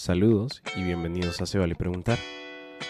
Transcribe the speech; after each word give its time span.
Saludos 0.00 0.62
y 0.78 0.82
bienvenidos 0.82 1.42
a 1.42 1.46
Se 1.46 1.58
Vale 1.58 1.74
Preguntar, 1.74 2.18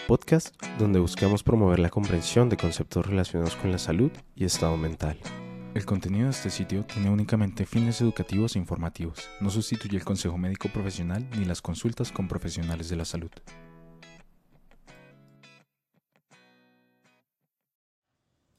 podcast 0.07 0.55
donde 0.79 0.97
buscamos 0.97 1.43
promover 1.43 1.77
la 1.79 1.89
comprensión 1.89 2.47
de 2.47 2.55
conceptos 2.55 3.05
relacionados 3.05 3.57
con 3.57 3.69
la 3.69 3.79
salud 3.79 4.11
y 4.33 4.45
estado 4.45 4.77
mental. 4.77 5.19
El 5.75 5.85
contenido 5.85 6.27
de 6.27 6.31
este 6.31 6.49
sitio 6.49 6.85
tiene 6.85 7.09
únicamente 7.09 7.65
fines 7.65 7.99
educativos 7.99 8.55
e 8.55 8.59
informativos. 8.59 9.27
No 9.41 9.49
sustituye 9.49 9.97
el 9.97 10.05
consejo 10.05 10.37
médico 10.37 10.69
profesional 10.69 11.27
ni 11.37 11.43
las 11.43 11.61
consultas 11.61 12.13
con 12.13 12.29
profesionales 12.29 12.87
de 12.87 12.95
la 12.95 13.03
salud. 13.03 13.31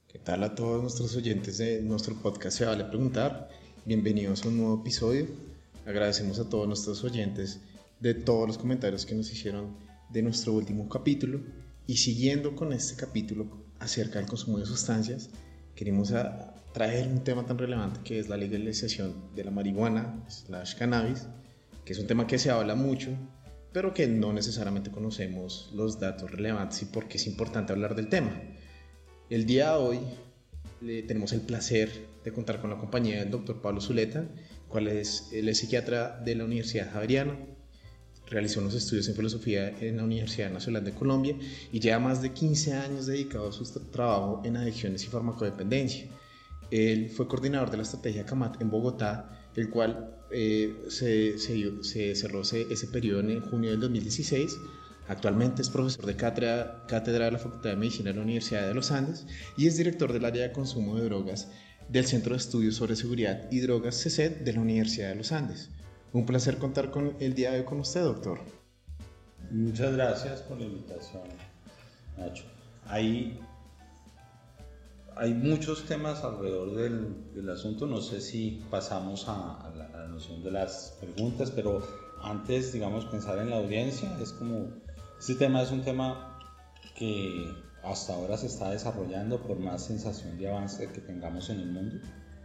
¿Qué 0.08 0.18
tal 0.18 0.44
a 0.44 0.54
todos 0.54 0.82
nuestros 0.82 1.16
oyentes 1.16 1.56
de 1.56 1.80
nuestro 1.80 2.16
podcast 2.16 2.58
Se 2.58 2.66
Vale 2.66 2.84
Preguntar? 2.84 3.48
Bienvenidos 3.86 4.44
a 4.44 4.48
un 4.48 4.58
nuevo 4.58 4.82
episodio. 4.82 5.26
Agradecemos 5.86 6.38
a 6.38 6.50
todos 6.50 6.68
nuestros 6.68 7.02
oyentes 7.02 7.58
de 8.02 8.14
todos 8.14 8.48
los 8.48 8.58
comentarios 8.58 9.06
que 9.06 9.14
nos 9.14 9.30
hicieron 9.30 9.76
de 10.10 10.22
nuestro 10.22 10.52
último 10.52 10.88
capítulo. 10.88 11.40
Y 11.86 11.98
siguiendo 11.98 12.56
con 12.56 12.72
este 12.72 12.96
capítulo 12.96 13.46
acerca 13.78 14.18
del 14.18 14.28
consumo 14.28 14.58
de 14.58 14.66
sustancias, 14.66 15.30
queremos 15.76 16.12
traer 16.72 17.06
un 17.06 17.22
tema 17.22 17.46
tan 17.46 17.58
relevante 17.58 18.00
que 18.02 18.18
es 18.18 18.28
la 18.28 18.36
legalización 18.36 19.14
de 19.36 19.44
la 19.44 19.52
marihuana 19.52 20.24
slash 20.28 20.74
cannabis, 20.74 21.28
que 21.84 21.92
es 21.92 21.98
un 22.00 22.08
tema 22.08 22.26
que 22.26 22.40
se 22.40 22.50
habla 22.50 22.74
mucho, 22.74 23.10
pero 23.72 23.94
que 23.94 24.08
no 24.08 24.32
necesariamente 24.32 24.90
conocemos 24.90 25.70
los 25.72 26.00
datos 26.00 26.30
relevantes 26.30 26.82
y 26.82 26.86
por 26.86 27.06
qué 27.06 27.18
es 27.18 27.26
importante 27.28 27.72
hablar 27.72 27.94
del 27.94 28.08
tema. 28.08 28.32
El 29.30 29.46
día 29.46 29.70
de 29.70 29.76
hoy 29.76 29.98
le 30.80 31.04
tenemos 31.04 31.32
el 31.32 31.42
placer 31.42 31.88
de 32.24 32.32
contar 32.32 32.60
con 32.60 32.70
la 32.70 32.78
compañía 32.78 33.20
del 33.20 33.30
doctor 33.30 33.62
Pablo 33.62 33.80
Zuleta, 33.80 34.26
cual 34.68 34.88
es 34.88 35.28
el 35.32 35.54
psiquiatra 35.54 36.18
de 36.18 36.34
la 36.34 36.44
Universidad 36.44 36.92
Javeriana, 36.92 37.36
realizó 38.32 38.60
unos 38.60 38.74
estudios 38.74 39.06
en 39.08 39.14
filosofía 39.14 39.78
en 39.80 39.98
la 39.98 40.04
Universidad 40.04 40.50
Nacional 40.50 40.84
de 40.84 40.92
Colombia 40.92 41.36
y 41.70 41.78
lleva 41.78 41.98
más 41.98 42.22
de 42.22 42.32
15 42.32 42.72
años 42.72 43.06
dedicado 43.06 43.48
a 43.48 43.52
su 43.52 43.64
trabajo 43.90 44.40
en 44.44 44.56
adicciones 44.56 45.04
y 45.04 45.08
farmacodependencia. 45.08 46.06
Él 46.70 47.10
fue 47.10 47.28
coordinador 47.28 47.70
de 47.70 47.76
la 47.76 47.82
estrategia 47.82 48.24
CAMAT 48.24 48.60
en 48.62 48.70
Bogotá, 48.70 49.38
el 49.54 49.68
cual 49.68 50.16
eh, 50.30 50.74
se, 50.88 51.38
cerró 51.38 52.40
ese, 52.40 52.62
ese, 52.72 52.86
periodo 52.86 53.20
en 53.20 53.42
junio 53.42 53.70
del 53.70 53.80
2016. 53.80 54.56
Actualmente 55.08 55.60
es 55.60 55.68
profesor 55.68 56.06
de 56.06 56.16
cátedra, 56.16 56.84
cátedra 56.88 57.26
de 57.26 57.32
la 57.32 57.38
Facultad 57.38 57.70
de 57.70 57.76
Medicina 57.76 58.10
de 58.10 58.16
la 58.16 58.22
Universidad 58.22 58.66
de 58.66 58.72
los 58.72 58.90
Andes 58.90 59.26
y 59.58 59.66
es 59.66 59.76
director 59.76 60.12
del 60.12 60.24
área 60.24 60.44
de 60.44 60.52
consumo 60.52 60.96
de 60.96 61.04
drogas 61.04 61.48
del 61.90 62.06
Centro 62.06 62.32
de 62.32 62.38
Estudios 62.38 62.76
sobre 62.76 62.96
Seguridad 62.96 63.48
y 63.50 63.60
Drogas 63.60 64.00
CECED 64.02 64.38
de 64.38 64.52
la 64.54 64.60
Universidad 64.60 65.10
de 65.10 65.16
los 65.16 65.32
Andes. 65.32 65.68
Un 66.14 66.26
placer 66.26 66.58
contar 66.58 66.90
con 66.90 67.16
el 67.20 67.32
día 67.32 67.52
de 67.52 67.60
hoy 67.60 67.64
con 67.64 67.80
usted, 67.80 68.02
doctor. 68.02 68.38
Muchas 69.50 69.94
gracias 69.94 70.42
por 70.42 70.58
la 70.58 70.64
invitación, 70.64 71.22
Nacho. 72.18 72.44
Hay, 72.86 73.40
hay 75.16 75.32
muchos 75.32 75.86
temas 75.86 76.22
alrededor 76.22 76.74
del, 76.74 77.48
asunto. 77.48 77.86
No 77.86 78.02
sé 78.02 78.20
si 78.20 78.62
pasamos 78.70 79.26
a, 79.26 79.72
la, 79.74 79.86
a, 79.86 80.02
la, 80.02 80.08
noción 80.08 80.42
de 80.42 80.50
las 80.50 80.98
preguntas, 81.00 81.50
pero 81.50 81.80
antes, 82.22 82.74
digamos, 82.74 83.06
pensar 83.06 83.38
en 83.38 83.48
la 83.48 83.56
audiencia. 83.56 84.14
Es 84.20 84.32
como, 84.32 84.68
este 85.18 85.36
tema 85.36 85.62
es 85.62 85.70
un 85.70 85.80
tema 85.80 86.38
que 86.94 87.50
hasta 87.82 88.14
ahora 88.14 88.36
se 88.36 88.48
está 88.48 88.70
desarrollando 88.70 89.40
por 89.40 89.58
más 89.58 89.86
sensación 89.86 90.36
de 90.36 90.50
avance 90.50 90.92
que 90.92 91.00
tengamos 91.00 91.48
en 91.48 91.60
el 91.60 91.72
mundo 91.72 91.96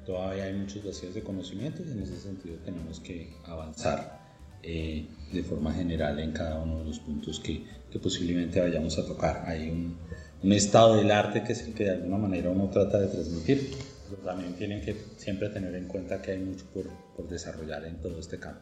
todavía 0.07 0.45
hay 0.45 0.53
muchos 0.53 0.85
vacíos 0.85 1.13
de 1.13 1.21
conocimiento 1.21 1.83
y 1.85 1.91
en 1.91 2.01
ese 2.01 2.17
sentido 2.17 2.55
tenemos 2.63 3.01
que 3.01 3.33
avanzar 3.45 4.21
eh, 4.63 5.05
de 5.33 5.43
forma 5.43 5.73
general 5.73 6.17
en 6.19 6.31
cada 6.31 6.61
uno 6.63 6.79
de 6.79 6.85
los 6.85 6.99
puntos 6.99 7.41
que, 7.41 7.65
que 7.91 7.99
posiblemente 7.99 8.61
vayamos 8.61 8.97
a 8.97 9.05
tocar. 9.05 9.43
Hay 9.45 9.69
un, 9.69 9.97
un, 10.41 10.53
estado 10.53 10.95
del 10.95 11.11
arte 11.11 11.43
que 11.43 11.51
es 11.51 11.61
el 11.67 11.73
que 11.73 11.83
de 11.83 11.91
alguna 11.91 12.17
manera 12.17 12.49
uno 12.49 12.69
trata 12.69 13.01
de 13.01 13.07
transmitir, 13.07 13.69
pero 14.09 14.21
también 14.21 14.53
tienen 14.53 14.79
que 14.79 14.95
siempre 15.17 15.49
tener 15.49 15.75
en 15.75 15.87
cuenta 15.87 16.21
que 16.21 16.31
hay 16.31 16.39
mucho 16.39 16.65
por, 16.73 16.87
por 17.17 17.27
desarrollar 17.27 17.83
en 17.83 17.97
todo 17.97 18.17
este 18.17 18.39
campo. 18.39 18.61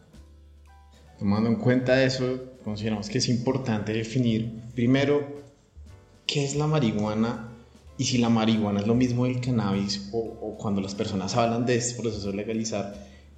Tomando 1.19 1.47
en 1.47 1.57
cuenta 1.57 2.03
eso, 2.03 2.55
consideramos 2.63 3.07
que 3.07 3.19
es 3.19 3.29
importante 3.29 3.93
definir 3.93 4.51
primero 4.73 5.43
qué 6.25 6.43
es 6.43 6.55
la 6.55 6.65
marihuana 6.65 7.54
y 7.97 8.03
si 8.03 8.17
la 8.17 8.29
marihuana 8.29 8.81
es 8.81 8.87
lo 8.87 8.95
mismo 8.95 9.25
del 9.25 9.39
cannabis 9.39 10.09
o, 10.11 10.55
cuando 10.57 10.81
las 10.81 10.95
personas 10.95 11.35
hablan 11.35 11.65
de 11.65 11.75
este 11.75 12.01
proceso 12.01 12.31
legalizar, 12.31 12.93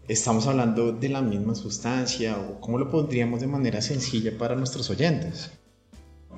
estamos 0.07 0.47
hablando 0.47 0.91
de 0.91 1.09
la 1.09 1.21
misma 1.21 1.53
sustancia 1.53 2.37
o 2.37 2.59
cómo 2.59 2.79
lo 2.79 2.89
pondríamos 2.89 3.41
de 3.41 3.47
manera 3.47 3.81
sencilla 3.81 4.35
para 4.37 4.55
nuestros 4.55 4.89
oyentes. 4.89 5.51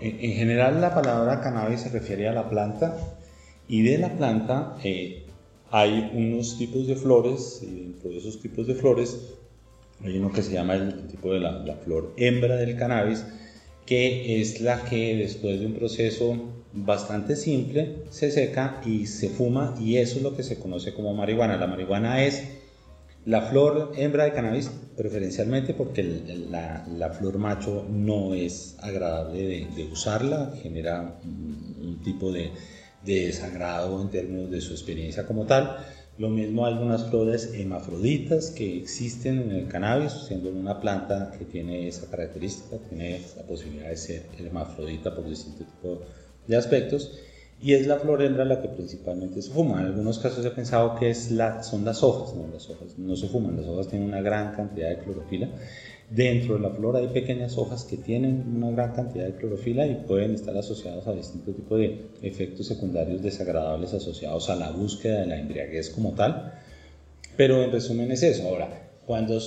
En, 0.02 0.34
general 0.34 0.82
la 0.82 0.94
palabra 0.94 1.42
cannabis 1.42 1.82
se 1.82 1.90
refiere 1.90 2.28
a 2.28 2.34
la 2.34 2.50
planta 2.50 2.98
y 3.68 3.82
de 3.84 3.98
la 3.98 4.16
planta 4.18 4.78
eh, 4.84 5.26
hay 5.72 6.12
unos 6.14 6.58
tipos 6.58 6.88
de 6.88 6.96
flores 6.96 7.62
y 7.62 7.82
dentro 7.82 8.10
de 8.10 8.18
esos 8.18 8.40
tipos 8.40 8.66
de 8.68 8.76
flores 8.76 9.18
hay 10.04 10.18
uno 10.18 10.32
que 10.32 10.42
se 10.42 10.54
llama 10.54 10.76
el 10.76 11.08
tipo 11.08 11.34
de 11.34 11.42
la, 11.42 11.52
la 11.60 11.76
flor 11.76 12.14
hembra 12.16 12.56
del 12.56 12.78
cannabis 12.78 13.26
que 13.86 14.40
es 14.40 14.62
la 14.62 14.86
que 14.86 15.18
después 15.18 15.60
de 15.60 15.66
un 15.66 15.74
proceso 15.74 16.59
bastante 16.74 17.36
simple 17.36 18.04
se 18.10 18.32
seca 18.32 18.82
y 18.86 19.08
se 19.08 19.30
fuma 19.30 19.76
y 19.80 19.98
eso 19.98 20.18
es 20.18 20.24
lo 20.24 20.36
que 20.36 20.44
se 20.44 20.60
conoce 20.60 20.94
como 20.94 21.14
marihuana. 21.14 21.58
La 21.58 21.68
marihuana 21.68 22.24
es 22.24 22.44
la 23.26 23.42
flor 23.42 23.92
hembra 23.96 24.26
de 24.26 24.34
cannabis 24.34 24.72
preferencialmente 24.96 25.74
porque 25.74 26.04
la, 26.04 27.10
flor 27.12 27.38
macho 27.38 27.86
no 27.90 28.34
es 28.34 28.76
agradable 28.80 29.68
de, 29.76 29.84
usarla, 29.92 30.54
genera 30.62 31.20
un, 31.24 32.02
tipo 32.04 32.32
de, 32.32 32.52
de 33.06 33.28
desagrado 33.28 34.02
en 34.02 34.10
términos 34.10 34.50
de 34.50 34.62
su 34.62 34.74
experiencia 34.74 35.26
como 35.26 35.46
tal. 35.46 35.78
Lo 36.18 36.30
mismo 36.30 36.66
algunas 36.66 37.10
flores 37.10 37.52
hemafroditas 37.54 38.52
que 38.52 38.78
existen 38.78 39.40
en 39.40 39.52
el 39.52 39.68
cannabis, 39.68 40.12
siendo 40.28 40.50
una 40.50 40.82
planta 40.82 41.32
que 41.38 41.46
tiene 41.46 41.88
esa 41.88 42.10
característica, 42.10 42.78
tiene 42.90 43.22
la 43.38 43.44
posibilidad 43.44 43.90
de 43.90 43.98
ser 43.98 44.26
hermafrodita 44.38 45.16
por 45.16 45.30
distintos 45.30 45.66
tipos 45.68 46.00
aspectos. 46.58 47.20
Y 47.62 47.74
es 47.74 47.88
la 47.88 47.98
flor 47.98 48.22
hembra 48.22 48.46
la 48.46 48.62
que 48.62 48.70
principalmente 48.70 49.42
se 49.42 49.52
fuma. 49.52 49.82
En 49.82 49.88
algunos 49.88 50.20
casos 50.20 50.46
he 50.46 50.52
pensado 50.52 50.96
que 50.96 51.10
es 51.10 51.30
la, 51.32 51.62
son 51.62 51.84
las 51.84 52.04
hojas, 52.04 52.34
no, 52.34 52.48
las 52.48 52.70
hojas 52.70 52.98
no 52.98 53.18
se 53.18 53.28
fuman, 53.28 53.58
las 53.58 53.68
hojas 53.68 53.90
tienen 53.90 54.08
una 54.08 54.22
gran 54.22 54.56
cantidad 54.56 54.90
de 54.90 55.00
clorofila 55.00 55.50
Dentro 56.10 56.56
de 56.56 56.62
la 56.62 56.72
flor 56.72 56.98
hay 56.98 57.08
pequeñas 57.10 57.56
hojas 57.60 57.84
que 57.84 57.96
tienen 57.96 58.44
una 58.56 58.72
gran 58.72 58.94
cantidad 58.94 59.26
de 59.26 59.34
clorofila 59.34 59.86
y 59.86 59.94
pueden 60.08 60.34
estar 60.34 60.58
asociadas 60.58 61.06
a 61.06 61.14
distintos 61.14 61.56
tipos 61.56 61.78
de 61.78 62.08
efectos 62.24 62.66
secundarios 62.66 63.22
desagradables 63.22 63.94
asociados 63.94 64.50
a 64.50 64.56
la 64.56 64.72
búsqueda 64.72 65.20
de 65.20 65.28
la 65.28 65.38
embriaguez 65.38 65.92
como 65.92 66.14
tal. 66.14 66.54
Pero 67.38 67.64
en 67.64 67.72
resumen 67.72 68.12
es 68.12 68.24
eso. 68.24 68.48
Ahora, 68.48 68.90
cuando, 69.06 69.40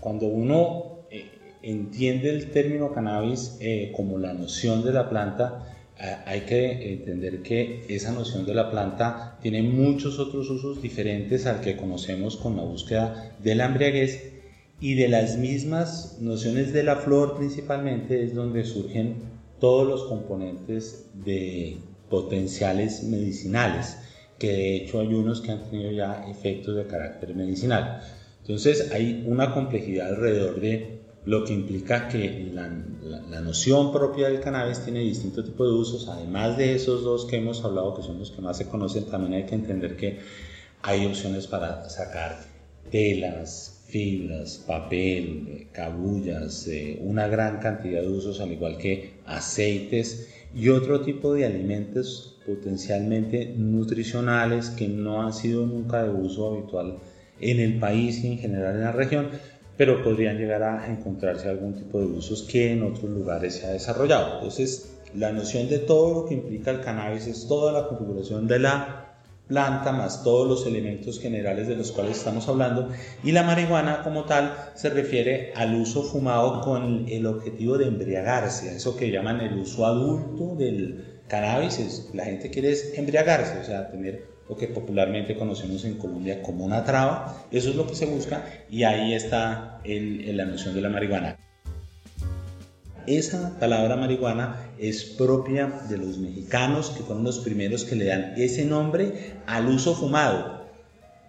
cuando 0.00 0.26
uno 0.26 1.02
eh, 1.12 1.26
entiende 1.62 2.30
el 2.30 2.50
término 2.50 2.92
cannabis 2.92 3.56
eh, 3.60 3.92
como 3.94 4.18
la 4.18 4.32
noción 4.32 4.84
de 4.84 4.92
la 4.92 5.08
planta, 5.08 5.67
hay 5.98 6.42
que 6.42 6.92
entender 6.92 7.42
que 7.42 7.84
esa 7.88 8.12
noción 8.12 8.46
de 8.46 8.54
la 8.54 8.70
planta 8.70 9.36
tiene 9.42 9.62
muchos 9.62 10.18
otros 10.18 10.48
usos 10.48 10.80
diferentes 10.80 11.46
al 11.46 11.60
que 11.60 11.76
conocemos 11.76 12.36
con 12.36 12.56
la 12.56 12.62
búsqueda 12.62 13.34
de 13.42 13.54
la 13.56 13.66
embriaguez 13.66 14.32
y 14.80 14.94
de 14.94 15.08
las 15.08 15.38
mismas 15.38 16.18
nociones 16.20 16.72
de 16.72 16.84
la 16.84 16.96
flor 16.96 17.36
principalmente 17.36 18.22
es 18.22 18.34
donde 18.34 18.64
surgen 18.64 19.16
todos 19.58 19.88
los 19.88 20.04
componentes 20.04 21.06
de 21.14 21.78
potenciales 22.08 23.02
medicinales, 23.02 23.98
que 24.38 24.52
de 24.52 24.76
hecho 24.76 25.00
hay 25.00 25.12
unos 25.12 25.40
que 25.40 25.50
han 25.50 25.68
tenido 25.68 25.90
ya 25.90 26.30
efectos 26.30 26.76
de 26.76 26.86
carácter 26.86 27.34
medicinal. 27.34 28.02
Entonces 28.42 28.92
hay 28.92 29.24
una 29.26 29.52
complejidad 29.52 30.08
alrededor 30.08 30.60
de 30.60 31.00
lo 31.28 31.44
que 31.44 31.52
implica 31.52 32.08
que 32.08 32.50
la, 32.54 33.40
noción 33.42 33.92
propia 33.92 34.30
del 34.30 34.40
cannabis 34.40 34.80
tiene 34.80 35.00
distintos 35.00 35.44
tipos 35.44 35.68
de 35.68 35.74
usos, 35.74 36.08
además 36.08 36.56
de 36.56 36.74
esos 36.74 37.04
dos 37.04 37.26
que 37.26 37.36
hemos 37.36 37.62
hablado, 37.66 37.94
que 37.94 38.02
son 38.02 38.18
los 38.18 38.30
que 38.30 38.40
más 38.40 38.56
se 38.56 38.66
conocen, 38.66 39.04
también 39.10 39.34
hay 39.34 39.44
que 39.44 39.54
entender 39.54 39.94
que 39.94 40.20
hay 40.80 41.04
opciones 41.04 41.46
para 41.46 41.86
sacar 41.90 42.38
telas, 42.90 43.84
fibras, 43.88 44.64
papel, 44.66 45.66
cabullas, 45.70 46.66
eh, 46.66 46.98
una 47.02 47.28
gran 47.28 47.58
cantidad 47.58 48.00
de 48.00 48.08
usos, 48.08 48.40
al 48.40 48.52
igual 48.52 48.78
que 48.78 49.16
aceites 49.26 50.30
y 50.54 50.70
otro 50.70 51.02
tipo 51.02 51.34
de 51.34 51.44
alimentos 51.44 52.38
potencialmente 52.46 53.52
nutricionales 53.54 54.70
que 54.70 54.88
no 54.88 55.20
han 55.20 55.34
sido 55.34 55.66
nunca 55.66 56.04
de 56.04 56.08
uso 56.08 56.54
habitual 56.54 57.00
en 57.38 57.60
el 57.60 57.78
país 57.78 58.24
y 58.24 58.28
en 58.28 58.38
general 58.38 58.76
en 58.76 58.80
la 58.80 58.92
región, 58.92 59.28
pero 59.78 60.02
podrían 60.02 60.36
llegar 60.36 60.62
a 60.64 60.86
encontrarse 60.90 61.48
algún 61.48 61.74
tipo 61.74 62.00
de 62.00 62.06
usos 62.06 62.42
que 62.42 62.72
en 62.72 62.82
otros 62.82 63.08
lugares 63.08 63.54
se 63.54 63.66
ha 63.66 63.70
desarrollado. 63.70 64.34
Entonces, 64.34 64.98
la 65.14 65.32
noción 65.32 65.68
de 65.68 65.78
todo 65.78 66.12
lo 66.12 66.26
que 66.26 66.34
implica 66.34 66.72
el 66.72 66.80
cannabis 66.80 67.28
es 67.28 67.46
toda 67.46 67.72
la 67.72 67.88
configuración 67.88 68.46
de 68.48 68.58
la 68.58 69.04
planta 69.46 69.92
más 69.92 70.22
todos 70.24 70.46
los 70.46 70.66
elementos 70.66 71.20
generales 71.20 71.68
de 71.68 71.76
los 71.76 71.90
cuales 71.92 72.18
estamos 72.18 72.46
hablando 72.48 72.90
y 73.24 73.32
la 73.32 73.44
marihuana 73.44 74.02
como 74.02 74.24
tal 74.24 74.54
se 74.74 74.90
refiere 74.90 75.54
al 75.54 75.74
uso 75.74 76.02
fumado 76.02 76.60
con 76.60 77.06
el 77.08 77.24
objetivo 77.24 77.78
de 77.78 77.86
embriagarse, 77.86 78.76
eso 78.76 78.94
que 78.94 79.10
llaman 79.10 79.40
el 79.40 79.58
uso 79.58 79.86
adulto 79.86 80.54
del 80.54 81.20
cannabis, 81.28 82.10
la 82.12 82.24
gente 82.24 82.50
quiere 82.50 82.74
embriagarse, 82.94 83.60
o 83.60 83.64
sea, 83.64 83.90
tener 83.90 84.37
lo 84.48 84.56
que 84.56 84.68
popularmente 84.68 85.36
conocemos 85.36 85.84
en 85.84 85.98
Colombia 85.98 86.42
como 86.42 86.64
una 86.64 86.84
traba, 86.84 87.44
eso 87.50 87.70
es 87.70 87.76
lo 87.76 87.86
que 87.86 87.94
se 87.94 88.06
busca 88.06 88.44
y 88.70 88.84
ahí 88.84 89.14
está 89.14 89.80
la 89.84 90.44
noción 90.46 90.74
de 90.74 90.80
la 90.80 90.88
marihuana. 90.88 91.36
Esa 93.06 93.58
palabra 93.58 93.96
marihuana 93.96 94.70
es 94.78 95.02
propia 95.02 95.66
de 95.88 95.96
los 95.96 96.18
mexicanos, 96.18 96.90
que 96.90 97.02
fueron 97.02 97.24
los 97.24 97.38
primeros 97.38 97.84
que 97.84 97.96
le 97.96 98.04
dan 98.04 98.34
ese 98.36 98.66
nombre 98.66 99.32
al 99.46 99.66
uso 99.68 99.94
fumado. 99.94 100.58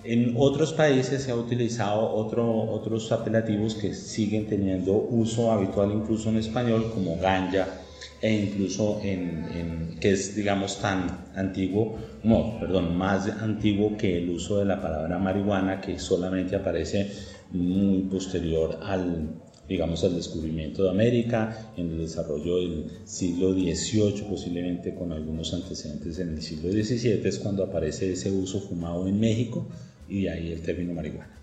En 0.04 0.36
otros 0.38 0.74
países 0.74 1.24
se 1.24 1.32
ha 1.32 1.36
utilizado 1.36 2.14
otros 2.14 3.12
apelativos 3.12 3.76
que 3.76 3.94
siguen 3.94 4.48
teniendo 4.48 4.94
uso 4.94 5.52
habitual 5.52 5.92
incluso 5.92 6.30
en 6.30 6.38
español, 6.38 6.92
como 6.94 7.18
ganja, 7.18 7.68
e 8.22 8.34
incluso 8.34 9.02
en, 9.04 9.98
que 10.00 10.12
es 10.12 10.36
digamos 10.36 10.80
tan 10.80 11.26
antiguo, 11.36 11.98
no, 12.24 12.60
perdón, 12.60 12.98
más 12.98 13.28
antiguo 13.28 13.98
que 13.98 14.18
el 14.18 14.30
uso 14.30 14.60
de 14.60 14.66
la 14.66 14.82
palabra 14.82 15.18
marihuana 15.18 15.82
que 15.82 16.00
solamente 16.00 16.56
aparece 16.56 17.10
muy 17.52 18.04
posterior 18.04 18.80
al, 18.82 19.30
digamos, 19.68 20.04
al 20.04 20.16
descubrimiento 20.16 20.84
de 20.84 20.90
América, 20.90 21.72
en 21.78 21.92
el 21.92 21.98
desarrollo 22.00 22.58
del 22.58 22.92
siglo 23.06 23.54
XVIII, 23.54 24.24
posiblemente 24.30 24.94
con 24.96 25.12
algunos 25.12 25.54
antecedentes 25.54 26.20
en 26.20 26.30
el 26.30 26.42
siglo 26.42 26.72
XVII, 26.72 27.22
es 27.24 27.40
cuando 27.40 27.64
aparece 27.64 28.12
ese 28.12 28.32
uso 28.32 28.60
fumado 28.60 29.08
en 29.08 29.20
México 29.20 29.68
y 30.08 30.24
de 30.24 30.30
ahí 30.32 30.52
el 30.52 30.62
término 30.62 30.94
marihuana. 30.94 31.36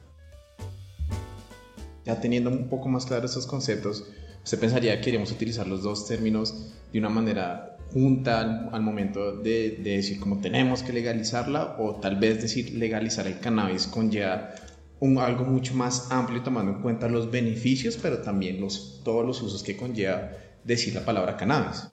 Ya 2.05 2.21
teniendo 2.21 2.51
un 2.51 2.69
poco 2.69 2.89
más 2.89 3.05
claros 3.05 3.31
estos 3.33 3.47
conceptos, 3.47 4.05
¿usted 4.47 4.61
pensaría 4.61 4.95
que 4.99 5.07
queremos 5.07 5.33
utilizar 5.33 5.67
los 5.67 5.83
dos 5.83 6.07
términos 6.07 6.55
de 6.93 7.01
una 7.01 7.09
manera 7.09 7.77
junta 7.93 8.69
al, 8.73 8.81
momento 8.81 9.37
de, 9.37 9.73
de, 9.83 9.97
decir 9.97 10.21
cómo 10.21 10.41
tenemos 10.41 10.85
que 10.85 10.93
legalizarla 10.93 11.75
o 11.81 11.97
tal 11.97 12.15
vez 12.15 12.43
decir 12.43 12.73
legalizar 12.75 13.27
el 13.27 13.41
cannabis 13.41 13.89
con 13.89 14.09
ya 14.09 14.55
un, 15.01 15.19
algo 15.19 15.45
mucho 15.45 15.75
más 15.75 16.13
amplio 16.13 16.45
tomando 16.45 16.71
en 16.71 16.81
cuenta 16.81 17.09
los 17.09 17.29
beneficios, 17.29 17.99
pero 18.01 18.19
también 18.19 18.61
los, 18.61 19.01
todos 19.03 19.27
los 19.27 19.43
usos 19.43 19.65
que 19.65 19.77
conlleva 19.77 20.31
decir 20.63 20.95
la 20.95 21.05
palabra 21.05 21.37
cannabis. 21.37 21.89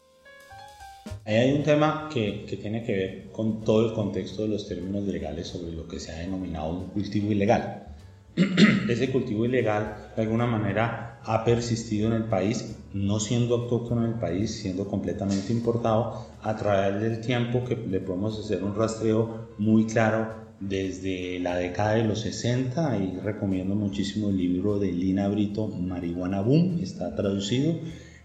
Ahí 1.26 1.36
hay 1.38 1.54
un 1.54 1.64
tema 1.64 2.08
que, 2.14 2.46
que, 2.48 2.58
tiene 2.58 2.84
que 2.84 2.94
ver 2.94 3.32
con 3.32 3.62
todo 3.62 3.90
el 3.90 3.94
contexto 3.96 4.44
de 4.44 4.50
los 4.50 4.70
términos 4.70 5.06
legales 5.06 5.48
sobre 5.48 5.72
lo 5.72 5.88
que 5.88 6.00
se 6.00 6.12
ha 6.12 6.20
denominado 6.20 6.70
un 6.70 6.90
cultivo 6.90 7.32
ilegal. 7.32 7.88
Ese 8.90 9.12
cultivo 9.12 9.44
ilegal 9.44 10.12
de 10.16 10.22
alguna 10.22 10.46
manera 10.46 11.12
ha 11.25 11.46
persistido 11.46 12.08
en 12.08 12.14
el 12.14 12.24
país, 12.25 12.75
no 12.94 13.20
siendo 13.20 13.56
autóctono 13.56 14.06
en 14.06 14.14
el 14.14 14.20
país, 14.20 14.52
siendo 14.52 14.88
completamente 14.88 15.54
importado, 15.54 16.28
a 16.42 16.56
través 16.56 17.02
del 17.02 17.22
tiempo 17.22 17.64
que 17.64 17.75
le 17.75 18.00
podemos 18.00 18.40
hacer 18.40 18.64
un 18.64 18.75
rastreo 18.75 19.48
muy 19.58 19.86
claro 19.86 20.44
desde 20.60 21.40
la 21.40 21.56
década 21.56 21.94
de 21.94 22.04
los 22.04 22.22
60 22.22 22.98
y 22.98 23.20
recomiendo 23.20 23.75
muchísimo 23.75 24.30
el 24.30 24.38
libro 24.38 24.80
de 24.80 24.92
Lina 24.92 25.28
Brito, 25.28 25.68
Marihuana 25.68 26.42
Boom, 26.42 26.80
está 26.81 27.16
traducido. 27.16 27.76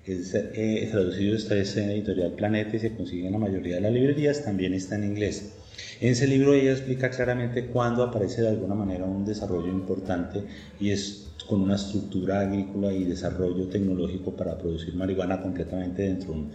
Es, 0.04 0.34
eh, 0.34 0.88
traducido 0.90 1.36
está 1.36 1.54
en 1.54 1.90
editorial 1.90 2.32
Planeta 2.32 2.76
y 2.76 2.78
se 2.78 2.94
consigue 2.94 3.26
en 3.26 3.32
la 3.32 3.38
mayoría 3.38 3.74
de 3.74 3.82
las 3.82 3.92
librerías, 3.92 4.42
también 4.42 4.72
está 4.72 4.94
en 4.94 5.04
inglés. 5.04 5.52
En 6.00 6.12
ese 6.12 6.26
libro 6.26 6.54
ella 6.54 6.72
explica 6.72 7.10
claramente 7.10 7.66
cuándo 7.66 8.02
aparece 8.02 8.42
de 8.42 8.48
alguna 8.48 8.74
manera 8.74 9.04
un 9.04 9.24
desarrollo 9.24 9.68
importante 9.68 10.44
y 10.80 10.90
es 10.90 11.27
con 11.48 11.62
una 11.62 11.76
estructura 11.76 12.40
agrícola 12.40 12.92
y 12.92 13.04
desarrollo 13.04 13.68
tecnológico 13.68 14.32
para 14.32 14.58
producir 14.58 14.94
marihuana 14.94 15.40
completamente 15.40 16.02
dentro 16.02 16.32
de 16.32 16.38
un 16.40 16.52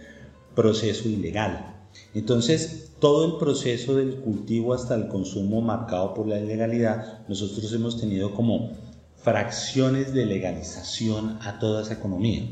proceso 0.54 1.08
ilegal. 1.08 1.74
Entonces, 2.14 2.92
todo 3.00 3.26
el 3.26 3.38
proceso 3.38 3.96
del 3.96 4.16
cultivo 4.16 4.72
hasta 4.72 4.94
el 4.94 5.08
consumo 5.08 5.60
marcado 5.60 6.14
por 6.14 6.26
la 6.26 6.38
ilegalidad, 6.38 7.26
nosotros 7.28 7.72
hemos 7.72 8.00
tenido 8.00 8.34
como 8.34 8.70
fracciones 9.16 10.12
de 10.14 10.26
legalización 10.26 11.38
a 11.42 11.58
toda 11.58 11.82
esa 11.82 11.94
economía. 11.94 12.44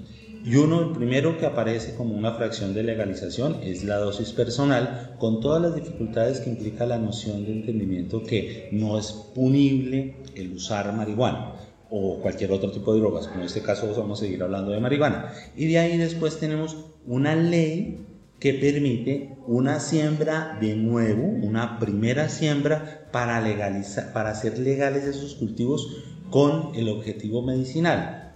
Y 0.45 0.57
uno, 0.57 0.81
el 0.81 0.91
primero 0.91 1.39
que 1.39 1.47
aparece 1.47 1.95
como 1.95 2.17
una 2.17 2.33
fracción 2.33 2.75
de 2.75 2.83
legalización 2.83 3.59
es 3.63 3.85
la 3.85 3.99
dosis 3.99 4.33
personal, 4.33 5.15
con 5.19 5.41
todas 5.41 5.63
las 5.63 5.77
dificultades 5.77 6.41
que 6.41 6.51
implica 6.51 6.85
la 6.85 6.99
noción 6.99 7.45
de 7.45 7.53
entendimiento 7.53 8.25
que 8.25 8.69
no 8.73 8.99
es 8.99 9.13
punible 9.13 10.17
el 10.35 10.53
usar 10.53 10.93
marihuana 10.93 11.53
o 11.95 12.19
cualquier 12.21 12.51
otro 12.53 12.71
tipo 12.71 12.95
de 12.95 13.01
drogas, 13.01 13.29
como 13.29 13.41
en 13.41 13.47
este 13.47 13.61
caso 13.61 13.87
vamos 13.95 14.19
a 14.19 14.25
seguir 14.25 14.43
hablando 14.43 14.73
de 14.73 14.81
marihuana. 14.81 15.31
Y 15.55 15.67
de 15.67 15.79
ahí 15.79 15.99
después 15.99 16.39
tenemos 16.39 16.87
una 17.07 17.37
ley 17.37 17.99
que 18.41 18.55
permite 18.55 19.37
una 19.47 19.79
siembra 19.79 20.57
de 20.59 20.75
nuevo, 20.75 21.23
una 21.23 21.79
primera 21.79 22.31
siembra 22.31 23.09
para, 23.13 23.43
legalizar, 23.43 24.15
para 24.15 24.31
hacer 24.31 24.59
legales 24.59 25.05
esos 25.05 25.35
cultivos 25.35 26.03
con 26.31 26.75
el 26.75 26.89
objetivo 26.89 27.43
medicinal. 27.43 28.33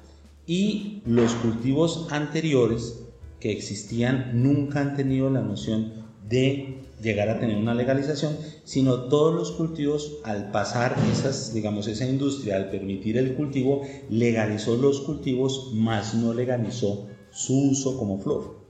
Y 0.46 1.00
los 1.06 1.32
cultivos 1.32 2.08
anteriores 2.10 3.06
que 3.40 3.52
existían 3.52 4.42
nunca 4.42 4.82
han 4.82 4.96
tenido 4.96 5.30
la 5.30 5.40
noción 5.40 6.04
de 6.28 6.82
llegar 7.02 7.28
a 7.28 7.38
tener 7.38 7.56
una 7.56 7.74
legalización, 7.74 8.36
sino 8.64 9.04
todos 9.08 9.34
los 9.34 9.52
cultivos 9.52 10.18
al 10.24 10.50
pasar 10.50 10.96
esas, 11.12 11.52
digamos, 11.52 11.88
esa 11.88 12.06
industria, 12.06 12.56
al 12.56 12.70
permitir 12.70 13.18
el 13.18 13.34
cultivo, 13.34 13.82
legalizó 14.10 14.76
los 14.76 15.00
cultivos, 15.00 15.72
más 15.74 16.14
no 16.14 16.32
legalizó 16.34 17.06
su 17.30 17.70
uso 17.70 17.98
como 17.98 18.18
flor 18.18 18.66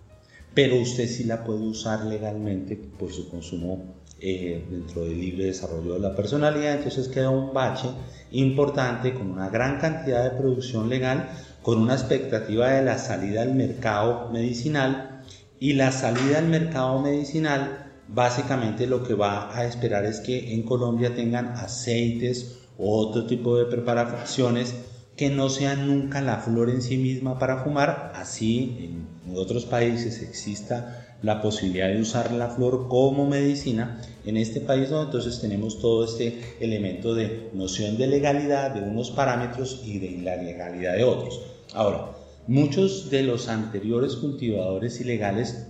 pero 0.56 0.76
usted 0.76 1.06
sí 1.06 1.24
la 1.24 1.44
puede 1.44 1.60
usar 1.60 2.06
legalmente 2.06 2.76
por 2.76 3.12
su 3.12 3.28
consumo 3.28 3.94
eh, 4.18 4.64
dentro 4.70 5.02
del 5.02 5.20
libre 5.20 5.44
desarrollo 5.44 5.92
de 5.92 6.00
la 6.00 6.16
personalidad. 6.16 6.76
Entonces 6.76 7.08
queda 7.08 7.28
un 7.28 7.52
bache 7.52 7.88
importante 8.30 9.12
con 9.12 9.30
una 9.30 9.50
gran 9.50 9.78
cantidad 9.78 10.24
de 10.24 10.30
producción 10.30 10.88
legal, 10.88 11.28
con 11.60 11.78
una 11.78 11.92
expectativa 11.92 12.70
de 12.70 12.82
la 12.82 12.96
salida 12.96 13.42
al 13.42 13.54
mercado 13.54 14.30
medicinal 14.32 15.20
y 15.60 15.74
la 15.74 15.92
salida 15.92 16.38
al 16.38 16.48
mercado 16.48 17.02
medicinal 17.02 17.85
básicamente 18.08 18.86
lo 18.86 19.02
que 19.02 19.14
va 19.14 19.56
a 19.56 19.64
esperar 19.64 20.04
es 20.04 20.20
que 20.20 20.54
en 20.54 20.62
Colombia 20.62 21.14
tengan 21.14 21.48
aceites 21.48 22.58
o 22.78 22.98
otro 22.98 23.26
tipo 23.26 23.56
de 23.56 23.66
preparaciones 23.66 24.74
que 25.16 25.30
no 25.30 25.48
sean 25.48 25.86
nunca 25.86 26.20
la 26.20 26.38
flor 26.38 26.68
en 26.68 26.82
sí 26.82 26.98
misma 26.98 27.38
para 27.38 27.64
fumar, 27.64 28.12
así 28.14 28.76
en 28.80 29.16
en 29.26 29.36
otros 29.36 29.64
países 29.64 30.22
exista 30.22 31.04
la 31.22 31.42
posibilidad 31.42 31.88
de 31.88 32.00
usar 32.00 32.30
la 32.32 32.48
flor 32.48 32.86
como 32.88 33.26
medicina, 33.26 34.00
en 34.24 34.36
este 34.36 34.60
país 34.60 34.90
no, 34.90 35.02
entonces 35.02 35.40
tenemos 35.40 35.80
todo 35.80 36.04
este 36.04 36.56
elemento 36.60 37.14
de 37.14 37.50
noción 37.52 37.96
de 37.96 38.06
legalidad 38.06 38.70
de 38.72 38.82
unos 38.82 39.10
parámetros 39.10 39.82
y 39.84 39.98
de 39.98 40.22
la 40.22 40.36
legalidad 40.36 40.94
de 40.94 41.04
otros. 41.04 41.40
Ahora, 41.74 42.12
muchos 42.46 43.10
de 43.10 43.24
los 43.24 43.48
anteriores 43.48 44.14
cultivadores 44.14 45.00
ilegales 45.00 45.65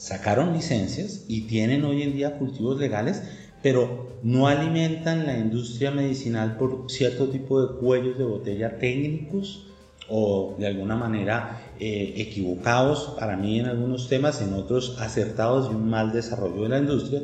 sacaron 0.00 0.54
licencias 0.54 1.26
y 1.28 1.42
tienen 1.42 1.84
hoy 1.84 2.02
en 2.02 2.14
día 2.14 2.38
cultivos 2.38 2.80
legales, 2.80 3.22
pero 3.62 4.08
no 4.22 4.48
alimentan 4.48 5.26
la 5.26 5.36
industria 5.36 5.90
medicinal 5.90 6.56
por 6.56 6.86
cierto 6.88 7.28
tipo 7.28 7.60
de 7.60 7.76
cuellos 7.78 8.16
de 8.16 8.24
botella 8.24 8.78
técnicos 8.78 9.66
o 10.08 10.54
de 10.58 10.66
alguna 10.66 10.96
manera 10.96 11.74
eh, 11.78 12.14
equivocados 12.16 13.14
para 13.18 13.36
mí 13.36 13.60
en 13.60 13.66
algunos 13.66 14.08
temas, 14.08 14.40
en 14.40 14.54
otros 14.54 14.96
acertados 14.98 15.70
y 15.70 15.74
un 15.74 15.90
mal 15.90 16.12
desarrollo 16.12 16.62
de 16.62 16.70
la 16.70 16.78
industria, 16.78 17.20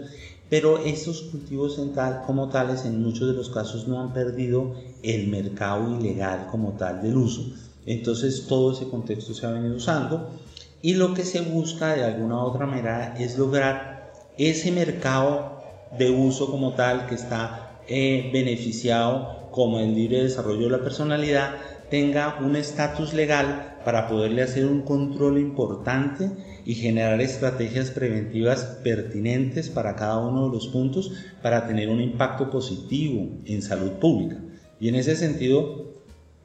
pero 0.51 0.79
estos 0.85 1.23
cultivos 1.23 1.81
como 2.27 2.51
tales 2.51 2.85
en 2.85 3.03
muchos 3.03 3.27
de 3.27 3.35
los 3.35 3.49
casos 3.49 3.89
no 3.89 4.03
han 4.03 4.13
perdido 4.13 4.75
el 5.03 5.29
mercado 5.29 5.99
ilegal 5.99 6.47
como 6.51 6.73
tal 6.73 7.01
del 7.01 7.17
uso. 7.17 7.47
Entonces 7.87 8.47
todo 8.47 8.73
ese 8.73 8.87
contexto 8.89 9.33
se 9.33 9.47
ha 9.47 9.51
venido 9.51 9.77
usando 9.77 10.29
y 10.87 10.95
lo 10.95 11.15
que 11.15 11.25
se 11.25 11.41
busca 11.41 11.97
de 11.97 12.05
alguna 12.05 12.37
u 12.37 12.47
otra 12.47 12.65
manera 12.65 13.17
es 13.19 13.37
lograr 13.37 14.13
ese 14.39 14.71
mercado 14.71 15.61
de 15.99 16.11
uso 16.11 16.49
como 16.49 16.75
tal 16.75 17.09
que 17.09 17.17
está 17.17 17.81
eh, 17.89 18.31
beneficiado 18.33 19.49
como 19.51 19.81
el 19.81 19.97
libre 19.97 20.23
desarrollo 20.23 20.67
de 20.67 20.79
la 20.79 20.85
personalidad 20.85 21.57
tenga 21.91 22.39
un 22.41 22.55
estatus 22.55 23.15
legal 23.15 23.79
para 23.85 24.07
poderle 24.07 24.43
hacer 24.43 24.65
un 24.65 24.83
control 24.83 25.39
importante 25.39 26.31
y 26.65 26.77
generar 26.77 27.21
estrategias 27.21 27.91
preventivas 27.91 28.79
pertinentes 28.85 29.69
para 29.69 29.97
cada 29.97 30.19
uno 30.19 30.47
de 30.47 30.55
los 30.55 30.69
puntos 30.69 31.11
para 31.43 31.67
tener 31.67 31.89
un 31.89 32.01
impacto 32.01 32.49
positivo 32.49 33.29
en 33.45 33.61
salud 33.61 33.95
pública. 33.95 34.37
Y 34.79 34.87
en 34.87 34.95
ese 34.95 35.17
sentido, 35.17 35.96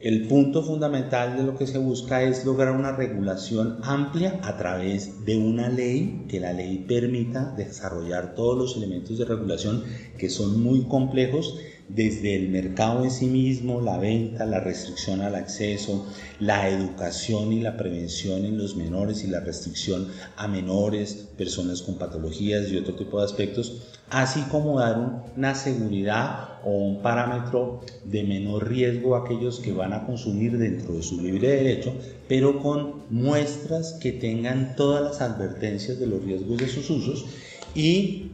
el 0.04 0.28
punto 0.28 0.64
fundamental 0.64 1.38
de 1.38 1.44
lo 1.44 1.56
que 1.56 1.68
se 1.68 1.78
busca 1.78 2.24
es 2.24 2.44
lograr 2.44 2.76
una 2.76 2.92
regulación 2.92 3.78
amplia 3.84 4.40
a 4.44 4.58
través 4.58 5.26
de 5.26 5.38
una 5.38 5.70
ley, 5.70 6.26
que 6.28 6.40
la 6.40 6.54
ley 6.54 6.86
permita 6.88 7.54
desarrollar 7.56 8.34
todos 8.34 8.58
los 8.58 8.78
elementos 8.78 9.20
de 9.20 9.26
regulación 9.26 9.84
que 10.18 10.30
son 10.30 10.62
muy 10.62 10.86
complejos 10.86 11.56
desde 11.88 12.36
el 12.36 12.50
mercado 12.50 13.04
en 13.04 13.12
sí 13.12 13.28
mismo, 13.28 13.82
la 13.82 13.98
venta, 13.98 14.46
la 14.46 14.60
restricción 14.60 15.22
al 15.22 15.36
acceso, 15.36 16.08
la 16.40 16.70
educación 16.70 17.52
y 17.52 17.60
la 17.60 17.78
prevención 17.78 18.46
en 18.46 18.58
los 18.58 18.76
menores 18.76 19.24
y 19.24 19.28
la 19.28 19.42
restricción 19.42 20.08
a 20.38 20.48
menores, 20.48 21.28
personas 21.38 21.82
con 21.82 21.96
patologías 21.96 22.72
y 22.72 22.78
otro 22.78 22.96
tipo 22.96 23.20
de 23.20 23.26
aspectos, 23.26 24.00
así 24.12 24.42
como 24.52 24.80
dar 24.80 25.24
una 25.36 25.56
seguridad 25.56 26.50
o 26.64 26.72
un 26.72 27.02
parámetro 27.02 27.82
de 28.04 28.24
menor 28.24 28.70
riesgo 28.70 29.16
a 29.16 29.22
aquellos 29.22 29.60
que 29.60 29.74
van 29.74 29.94
a 29.94 30.06
consumir 30.06 30.58
dentro 30.58 30.94
de 30.94 31.02
su 31.02 31.20
libre 31.22 31.48
derecho, 31.48 31.94
pero 32.28 32.62
con 32.62 33.02
muestras 33.10 33.94
que 33.94 34.12
tengan 34.12 34.76
todas 34.76 35.02
las 35.02 35.22
advertencias 35.22 36.00
de 36.00 36.08
los 36.08 36.24
riesgos 36.24 36.58
de 36.60 36.68
sus 36.68 36.90
usos 36.90 37.26
y 37.74 38.28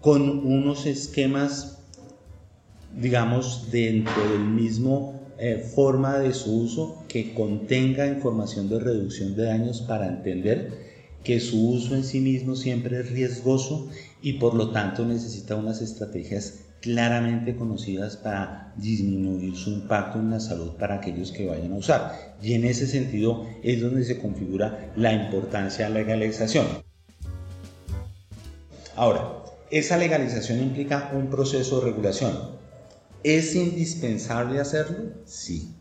con 0.00 0.46
unos 0.46 0.86
esquemas 0.86 1.80
digamos, 2.96 3.70
dentro 3.70 4.28
del 4.30 4.40
mismo 4.40 5.20
eh, 5.38 5.64
forma 5.74 6.18
de 6.18 6.34
su 6.34 6.54
uso 6.54 7.02
que 7.08 7.32
contenga 7.32 8.06
información 8.06 8.68
de 8.68 8.80
reducción 8.80 9.36
de 9.36 9.44
daños 9.44 9.80
para 9.80 10.08
entender 10.08 10.90
que 11.24 11.40
su 11.40 11.70
uso 11.70 11.94
en 11.94 12.04
sí 12.04 12.20
mismo 12.20 12.56
siempre 12.56 13.00
es 13.00 13.10
riesgoso 13.10 13.88
y 14.22 14.34
por 14.34 14.54
lo 14.54 14.70
tanto 14.70 15.04
necesita 15.04 15.56
unas 15.56 15.80
estrategias 15.80 16.60
claramente 16.80 17.56
conocidas 17.56 18.16
para 18.16 18.72
disminuir 18.76 19.56
su 19.56 19.70
impacto 19.70 20.18
en 20.18 20.30
la 20.30 20.40
salud 20.40 20.72
para 20.78 20.96
aquellos 20.96 21.30
que 21.32 21.46
vayan 21.46 21.72
a 21.72 21.76
usar. 21.76 22.34
Y 22.42 22.54
en 22.54 22.64
ese 22.64 22.86
sentido 22.86 23.46
es 23.62 23.80
donde 23.80 24.04
se 24.04 24.18
configura 24.18 24.92
la 24.96 25.12
importancia 25.12 25.86
de 25.86 25.94
la 25.94 26.00
legalización. 26.00 26.66
Ahora, 28.96 29.44
esa 29.70 29.96
legalización 29.96 30.60
implica 30.60 31.10
un 31.14 31.28
proceso 31.28 31.80
de 31.80 31.86
regulación. 31.86 32.60
¿Es 33.22 33.54
indispensable 33.54 34.60
hacerlo? 34.60 35.12
Sí, 35.26 35.74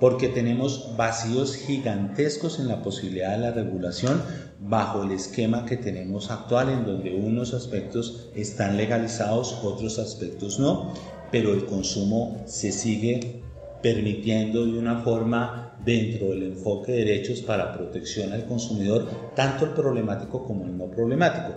porque 0.00 0.28
tenemos 0.28 0.96
vacíos 0.96 1.54
gigantescos 1.54 2.58
en 2.58 2.68
la 2.68 2.82
posibilidad 2.82 3.32
de 3.32 3.38
la 3.38 3.52
regulación 3.52 4.22
bajo 4.58 5.02
el 5.02 5.12
esquema 5.12 5.66
que 5.66 5.76
tenemos 5.76 6.30
actual 6.30 6.70
en 6.70 6.86
donde 6.86 7.14
unos 7.14 7.52
aspectos 7.52 8.28
están 8.34 8.78
legalizados, 8.78 9.60
otros 9.62 9.98
aspectos 9.98 10.58
no, 10.58 10.94
pero 11.30 11.52
el 11.52 11.66
consumo 11.66 12.42
se 12.46 12.72
sigue 12.72 13.42
permitiendo 13.82 14.64
de 14.66 14.78
una 14.78 15.00
forma 15.02 15.69
dentro 15.84 16.30
del 16.30 16.42
enfoque 16.44 16.92
de 16.92 17.04
derechos 17.04 17.40
para 17.40 17.72
protección 17.72 18.32
al 18.32 18.46
consumidor, 18.46 19.08
tanto 19.34 19.64
el 19.64 19.70
problemático 19.72 20.44
como 20.44 20.64
el 20.64 20.76
no 20.76 20.90
problemático. 20.90 21.54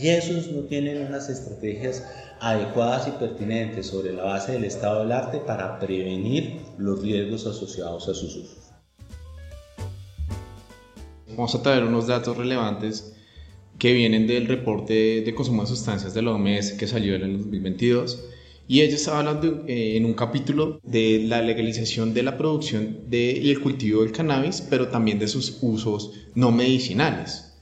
Y 0.00 0.08
esos 0.08 0.50
no 0.50 0.62
tienen 0.62 1.06
unas 1.06 1.28
estrategias 1.28 2.04
adecuadas 2.40 3.08
y 3.08 3.12
pertinentes 3.12 3.86
sobre 3.86 4.12
la 4.12 4.24
base 4.24 4.52
del 4.52 4.64
estado 4.64 5.00
del 5.00 5.12
arte 5.12 5.38
para 5.38 5.78
prevenir 5.78 6.60
los 6.78 7.02
riesgos 7.02 7.46
asociados 7.46 8.08
a 8.08 8.14
sus 8.14 8.36
usos. 8.36 8.58
Vamos 11.28 11.54
a 11.54 11.62
traer 11.62 11.84
unos 11.84 12.06
datos 12.06 12.36
relevantes 12.36 13.12
que 13.78 13.92
vienen 13.92 14.26
del 14.26 14.46
reporte 14.46 15.22
de 15.22 15.34
consumo 15.34 15.62
de 15.62 15.68
sustancias 15.68 16.14
de 16.14 16.22
la 16.22 16.30
OMS 16.30 16.72
que 16.72 16.86
salió 16.86 17.16
en 17.16 17.22
el 17.22 17.38
2022 17.38 18.33
y 18.66 18.80
ella 18.80 18.96
estaba 18.96 19.18
hablando 19.18 19.64
eh, 19.66 19.96
en 19.96 20.06
un 20.06 20.14
capítulo 20.14 20.80
de 20.82 21.24
la 21.26 21.42
legalización 21.42 22.14
de 22.14 22.22
la 22.22 22.38
producción 22.38 23.00
y 23.10 23.50
el 23.50 23.60
cultivo 23.60 24.02
del 24.02 24.12
cannabis, 24.12 24.62
pero 24.62 24.88
también 24.88 25.18
de 25.18 25.28
sus 25.28 25.58
usos 25.60 26.12
no 26.34 26.50
medicinales, 26.50 27.52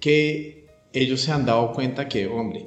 que 0.00 0.66
ellos 0.92 1.20
se 1.20 1.32
han 1.32 1.46
dado 1.46 1.72
cuenta 1.72 2.08
que, 2.08 2.26
hombre, 2.26 2.66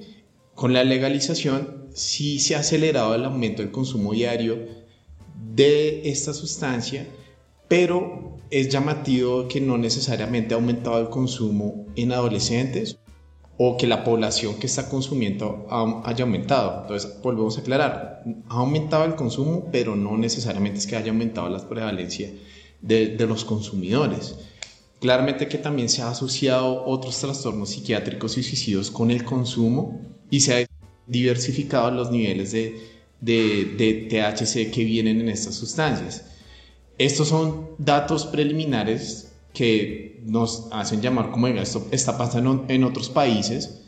con 0.55 0.73
la 0.73 0.83
legalización 0.83 1.87
sí 1.93 2.39
se 2.39 2.55
ha 2.55 2.59
acelerado 2.59 3.13
el 3.15 3.25
aumento 3.25 3.61
del 3.61 3.71
consumo 3.71 4.13
diario 4.13 4.59
de 5.53 6.09
esta 6.09 6.33
sustancia, 6.33 7.07
pero 7.67 8.37
es 8.51 8.69
llamativo 8.69 9.47
que 9.47 9.59
no 9.59 9.77
necesariamente 9.77 10.53
ha 10.53 10.57
aumentado 10.57 10.99
el 10.99 11.09
consumo 11.09 11.87
en 11.95 12.11
adolescentes 12.11 12.97
o 13.57 13.77
que 13.77 13.87
la 13.87 14.03
población 14.03 14.55
que 14.55 14.67
está 14.67 14.89
consumiendo 14.89 15.67
haya 16.03 16.23
aumentado. 16.23 16.81
Entonces, 16.81 17.21
volvemos 17.21 17.57
a 17.57 17.61
aclarar, 17.61 18.23
ha 18.49 18.55
aumentado 18.55 19.05
el 19.05 19.15
consumo, 19.15 19.69
pero 19.71 19.95
no 19.95 20.17
necesariamente 20.17 20.79
es 20.79 20.87
que 20.87 20.95
haya 20.95 21.11
aumentado 21.11 21.49
la 21.49 21.67
prevalencia 21.67 22.31
de, 22.81 23.15
de 23.15 23.27
los 23.27 23.45
consumidores. 23.45 24.35
Claramente 24.99 25.47
que 25.47 25.57
también 25.57 25.89
se 25.89 26.01
ha 26.01 26.09
asociado 26.09 26.85
otros 26.85 27.19
trastornos 27.19 27.71
psiquiátricos 27.71 28.37
y 28.37 28.43
suicidios 28.43 28.91
con 28.91 29.09
el 29.09 29.23
consumo 29.23 29.99
y 30.29 30.41
se 30.41 30.53
ha 30.53 30.65
diversificado 31.07 31.91
los 31.91 32.11
niveles 32.11 32.51
de, 32.51 32.79
de, 33.19 34.07
THC 34.09 34.71
que 34.71 34.83
vienen 34.83 35.21
en 35.21 35.29
estas 35.29 35.55
sustancias. 35.55 36.25
Estos 36.97 37.29
son 37.29 37.71
datos 37.77 38.25
preliminares 38.25 39.30
que 39.53 40.21
nos 40.25 40.67
hacen 40.71 41.01
llamar 41.01 41.31
como 41.31 41.47
esto 41.47 41.87
está 41.91 42.17
pasando 42.17 42.65
en 42.67 42.83
otros 42.83 43.09
países. 43.09 43.81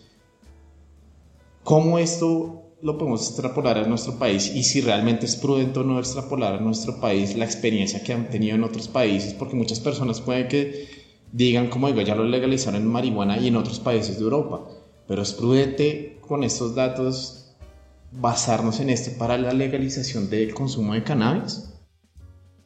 ¿Cómo 1.64 1.98
esto 1.98 2.64
lo 2.82 2.98
podemos 2.98 3.28
extrapolar 3.28 3.78
a 3.78 3.88
nuestro 3.88 4.20
país 4.20 4.52
y 4.54 4.64
si 4.64 4.82
realmente 4.82 5.26
es 5.26 5.38
prudente 5.38 5.80
o 5.80 5.84
no 5.84 6.00
extrapolar 6.00 6.56
a 6.56 6.60
nuestro 6.60 7.00
país 7.00 7.36
la 7.38 7.46
experiencia 7.46 8.04
que 8.04 8.14
han 8.14 8.30
tenido 8.30 8.56
en 8.56 8.64
otros 8.64 8.88
países? 8.88 9.34
Porque 9.34 9.56
muchas 9.56 9.80
personas 9.80 10.20
pueden 10.20 10.50
que 10.50 10.88
digan, 11.32 11.70
como 11.70 11.88
digo, 11.88 12.02
ya 12.02 12.16
lo 12.16 12.26
legalizaron 12.26 12.82
en 12.82 12.88
marihuana 12.88 13.38
y 13.38 13.48
en 13.48 13.56
otros 13.56 13.80
países 13.80 14.18
de 14.18 14.24
Europa, 14.24 14.62
pero 15.08 15.22
es 15.22 15.34
prudente 15.34 16.18
con 16.28 16.44
estos 16.44 16.76
datos 16.76 17.44
basarnos 18.12 18.80
en 18.80 18.90
esto 18.90 19.18
para 19.18 19.38
la 19.38 19.54
legalización 19.54 20.30
del 20.30 20.54
consumo 20.54 20.94
de 20.94 21.04
cannabis? 21.04 21.73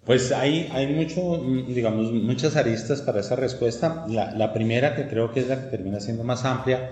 Pues 0.07 0.31
hay, 0.31 0.69
hay 0.71 0.87
mucho, 0.87 1.43
digamos, 1.67 2.13
muchas 2.13 2.55
aristas 2.55 3.01
para 3.01 3.19
esa 3.19 3.35
respuesta. 3.35 4.05
La, 4.07 4.31
la, 4.31 4.53
primera, 4.53 4.95
que 4.95 5.05
creo 5.05 5.33
que 5.33 5.41
es 5.41 5.49
la 5.49 5.61
que 5.61 5.69
termina 5.69 5.99
siendo 5.99 6.23
más 6.23 6.45
amplia, 6.45 6.91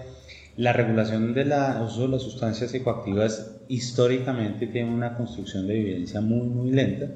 la 0.58 0.74
regulación 0.74 1.34
del 1.34 1.54
uso 1.82 2.02
de 2.02 2.08
las 2.10 2.24
sustancias 2.24 2.72
psicoactivas 2.72 3.52
históricamente 3.70 4.68
tiene 4.68 4.94
una 4.94 5.16
construcción 5.16 5.66
de 5.66 5.80
evidencia 5.80 6.20
muy, 6.20 6.46
muy 6.48 6.72
lenta 6.72 7.08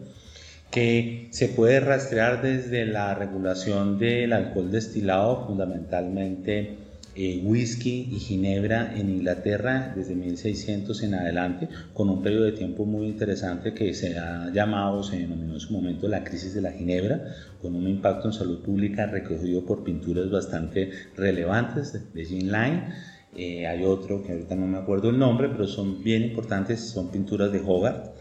que 0.71 1.27
se 1.31 1.49
puede 1.49 1.81
rastrear 1.81 2.41
desde 2.41 2.85
la 2.85 3.13
regulación 3.13 3.99
del 3.99 4.31
alcohol 4.31 4.71
destilado, 4.71 5.47
fundamentalmente 5.47 6.77
eh, 7.21 7.41
whisky 7.43 8.07
y 8.13 8.19
ginebra 8.19 8.97
en 8.97 9.09
Inglaterra 9.09 9.91
desde 9.93 10.15
1600 10.15 11.03
en 11.03 11.15
adelante, 11.15 11.67
con 11.93 12.09
un 12.09 12.21
periodo 12.21 12.45
de 12.45 12.53
tiempo 12.53 12.85
muy 12.85 13.07
interesante 13.07 13.73
que 13.73 13.93
se 13.93 14.17
ha 14.17 14.49
llamado, 14.53 15.03
se 15.03 15.17
denominó 15.19 15.55
en 15.55 15.59
su 15.59 15.73
momento 15.73 16.07
la 16.07 16.23
crisis 16.23 16.53
de 16.53 16.61
la 16.61 16.71
ginebra, 16.71 17.35
con 17.61 17.75
un 17.75 17.89
impacto 17.89 18.29
en 18.29 18.33
salud 18.33 18.63
pública 18.63 19.05
recogido 19.05 19.65
por 19.65 19.83
pinturas 19.83 20.31
bastante 20.31 20.91
relevantes 21.17 21.91
de 22.13 22.23
Jean 22.23 22.53
Line. 22.53 22.83
Eh, 23.35 23.67
hay 23.67 23.83
otro 23.83 24.23
que 24.23 24.31
ahorita 24.31 24.55
no 24.55 24.67
me 24.67 24.77
acuerdo 24.77 25.09
el 25.09 25.19
nombre, 25.19 25.49
pero 25.49 25.67
son 25.67 26.01
bien 26.01 26.23
importantes, 26.23 26.79
son 26.79 27.11
pinturas 27.11 27.51
de 27.51 27.59
Hogarth 27.59 28.13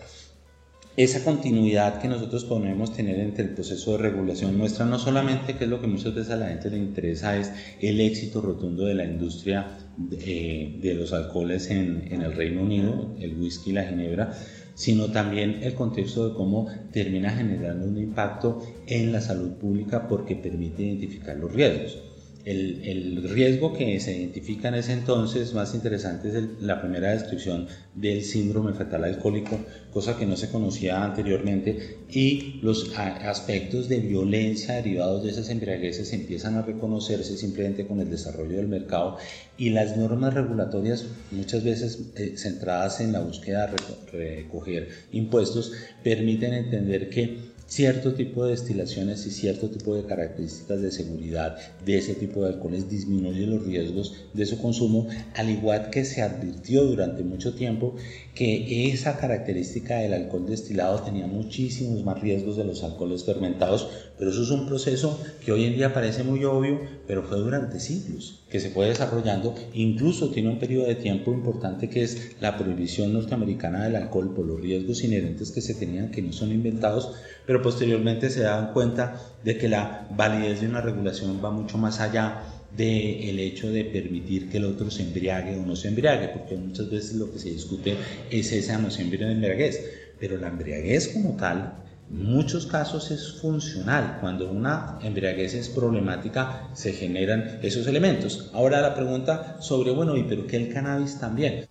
esa 0.99 1.23
continuidad 1.23 2.01
que 2.01 2.09
nosotros 2.09 2.45
podemos 2.45 2.93
tener 2.93 3.21
entre 3.21 3.45
el 3.45 3.51
proceso 3.51 3.93
de 3.93 3.99
regulación 3.99 4.59
muestra 4.59 4.85
no 4.85 4.99
solamente 4.99 5.55
que 5.55 5.63
es 5.63 5.71
lo 5.71 5.81
que 5.81 5.87
muchas 5.87 6.13
veces 6.13 6.33
a 6.33 6.37
la 6.37 6.49
gente 6.49 6.71
le 6.71 6.79
interesa 6.79 7.37
es 7.37 7.53
el 7.81 8.01
éxito 8.01 8.41
rotundo 8.41 8.85
de 8.85 8.95
la 8.95 9.05
industria 9.05 9.79
de, 9.97 10.77
de 10.83 10.95
los 10.95 11.13
alcoholes 11.13 11.71
en, 11.71 12.09
en, 12.11 12.23
el 12.23 12.33
Reino 12.33 12.63
Unido, 12.63 13.15
el 13.21 13.37
whisky 13.37 13.71
y 13.71 13.75
la 13.75 13.85
ginebra, 13.85 14.35
sino 14.75 15.13
también 15.13 15.61
el 15.63 15.75
contexto 15.75 16.29
de 16.29 16.35
cómo 16.35 16.67
termina 16.91 17.31
generando 17.31 17.87
un 17.87 17.97
impacto 17.97 18.61
en 18.89 19.13
la 19.13 19.21
salud 19.21 19.53
pública 19.53 20.09
porque 20.09 20.35
permite 20.35 20.83
identificar 20.83 21.37
los 21.37 21.53
riesgos. 21.53 22.08
El, 22.45 22.83
el, 22.85 23.29
riesgo 23.29 23.73
que 23.73 23.99
se 24.01 24.17
identifica 24.17 24.69
en 24.69 24.77
ese 24.77 24.93
entonces 24.93 25.53
más 25.55 25.75
interesante 25.75 26.29
es 26.29 26.45
la 26.61 26.81
primera 26.81 27.11
descripción 27.11 27.67
del 27.95 28.23
síndrome 28.23 28.73
fetal 28.73 29.05
alcohólico, 29.05 29.59
cosa 29.93 30.17
que 30.17 30.27
no 30.27 30.37
se 30.37 30.49
conocía 30.49 31.05
anteriormente, 31.05 31.99
y 32.11 32.61
los 32.63 32.93
aspectos 32.97 33.89
de 33.89 34.01
violencia 34.01 34.75
derivados 34.75 35.25
de 35.25 35.31
esas 35.31 35.51
embriagueces 35.51 36.13
empiezan 36.13 36.57
a 36.57 36.63
reconocerse 36.63 37.37
simplemente 37.37 37.87
con 37.87 38.01
el 38.01 38.11
desarrollo 38.11 38.57
del 38.57 38.69
mercado 38.69 39.19
y 39.57 39.71
las 39.71 39.97
normas 39.97 40.35
regulatorias, 40.35 41.07
muchas 41.31 41.65
veces 41.65 41.99
eh, 42.17 42.35
centradas 42.37 43.01
en 43.01 43.13
la 43.13 43.21
búsqueda 43.21 43.67
de 43.67 43.77
recoger 44.13 44.89
impuestos, 45.13 45.73
permiten 46.03 46.55
entender 46.55 47.11
que 47.11 47.58
cierto 47.69 48.15
tipo 48.15 48.45
de 48.45 48.53
destilaciones 48.53 49.27
y 49.27 49.31
cierto 49.31 49.69
tipo 49.69 49.95
de 49.95 50.05
características 50.05 50.81
de 50.81 50.91
seguridad 50.91 51.59
de 51.85 51.99
ese 51.99 52.15
tipo 52.15 52.43
de 52.43 52.49
alcoholes 52.49 52.89
disminuye 52.89 53.47
los 53.47 53.65
riesgos 53.65 54.15
de 54.33 54.47
su 54.47 54.59
consumo, 54.59 55.07
al 55.35 55.51
igual 55.51 55.91
que 55.91 56.07
se 56.07 56.23
advirtió 56.23 56.85
durante 56.85 57.23
mucho 57.23 57.55
tiempo 57.55 57.95
que 58.35 58.91
esa 58.91 59.19
característica 59.19 59.99
del 59.99 60.15
alcohol 60.15 60.47
destilado 60.47 61.03
tenía 61.03 61.27
muchísimos 61.27 62.03
más 62.05 62.21
riesgos 62.21 62.57
de 62.57 62.65
los 62.65 62.83
alcoholes 62.83 63.25
fermentados, 63.25 63.89
pero 64.19 64.31
eso 64.31 64.43
es 64.43 64.51
un 64.51 64.67
proceso 64.67 65.21
que 65.45 65.53
hoy 65.53 65.65
en 65.65 65.77
día 65.77 65.93
parece 65.93 66.23
muy 66.23 66.45
obvio, 66.45 66.81
pero 67.07 67.23
fue 67.23 67.37
durante 67.39 67.81
siglos 67.81 68.39
que 68.51 68.61
se 68.61 68.71
fue 68.71 68.87
desarrollando, 68.87 69.55
incluso 69.75 70.31
tiene 70.31 70.49
un 70.49 70.59
periodo 70.59 70.87
de 70.87 70.95
tiempo 70.95 71.33
importante 71.33 71.91
que 71.91 72.03
es 72.03 72.33
la 72.41 72.57
prohibición 72.57 73.13
norteamericana 73.13 73.85
del 73.85 73.97
alcohol 73.97 74.33
por 74.35 74.47
los 74.47 74.61
riesgos 74.61 75.05
inherentes 75.05 75.51
que 75.51 75.61
se 75.61 75.75
tenían, 75.75 76.11
que 76.11 76.23
no 76.23 76.33
son 76.33 76.53
inventados, 76.53 77.13
pero 77.49 77.63
posteriormente 77.63 78.29
se 78.29 78.43
dan 78.43 78.75
cuenta 78.75 79.19
de 79.43 79.57
que 79.57 79.71
la 79.71 80.07
validez 80.15 80.61
de 80.61 80.69
una 80.69 80.83
regulación 80.83 81.41
va 81.43 81.51
mucho 81.51 81.79
más 81.79 81.99
allá 81.99 82.43
del 82.77 83.39
hecho 83.39 83.71
de 83.71 83.87
permitir 83.87 84.51
que 84.51 84.59
el 84.59 84.67
otro 84.67 84.91
se 84.91 85.05
embriague 85.05 85.57
o 85.57 85.65
no 85.65 85.75
se 85.75 85.89
embriague, 85.89 86.29
porque 86.29 86.57
muchas 86.57 86.91
veces 86.91 87.15
lo 87.15 87.33
que 87.33 87.39
se 87.39 87.49
discute 87.49 87.97
es 88.31 88.53
esa 88.53 88.77
noción 88.77 89.09
de 89.09 89.33
embriaguez, 89.33 89.83
pero 90.21 90.37
la 90.37 90.49
embriaguez 90.49 91.09
como 91.09 91.37
tal, 91.37 91.73
en 92.11 92.27
muchos 92.27 92.67
casos 92.67 93.11
es 93.11 93.41
funcional. 93.41 94.19
Cuando 94.21 94.53
una 94.53 94.99
embriaguez 95.01 95.55
es 95.55 95.71
problemática, 95.71 96.69
se 96.75 96.93
generan 96.93 97.61
esos 97.63 97.87
elementos. 97.87 98.51
Ahora 98.53 98.83
la 98.83 98.95
pregunta 98.95 99.57
sobre, 99.63 99.93
bueno, 99.93 100.19
¿y 100.19 100.25
pero 100.25 100.47
qué 100.47 100.59
el 100.59 100.71
cannabis 100.71 101.19
también? 101.19 101.67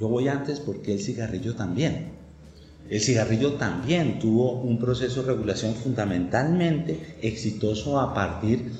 Yo 0.00 0.08
voy 0.08 0.28
antes 0.28 0.58
porque 0.58 0.94
el 0.94 1.00
cigarrillo 1.00 1.54
también. 1.54 2.21
El 2.92 3.00
cigarrillo 3.00 3.54
también 3.54 4.18
tuvo 4.18 4.60
un 4.60 4.78
proceso 4.78 5.22
de 5.22 5.28
regulación 5.28 5.74
fundamentalmente 5.74 7.16
exitoso 7.22 7.98
a 7.98 8.12
partir 8.12 8.70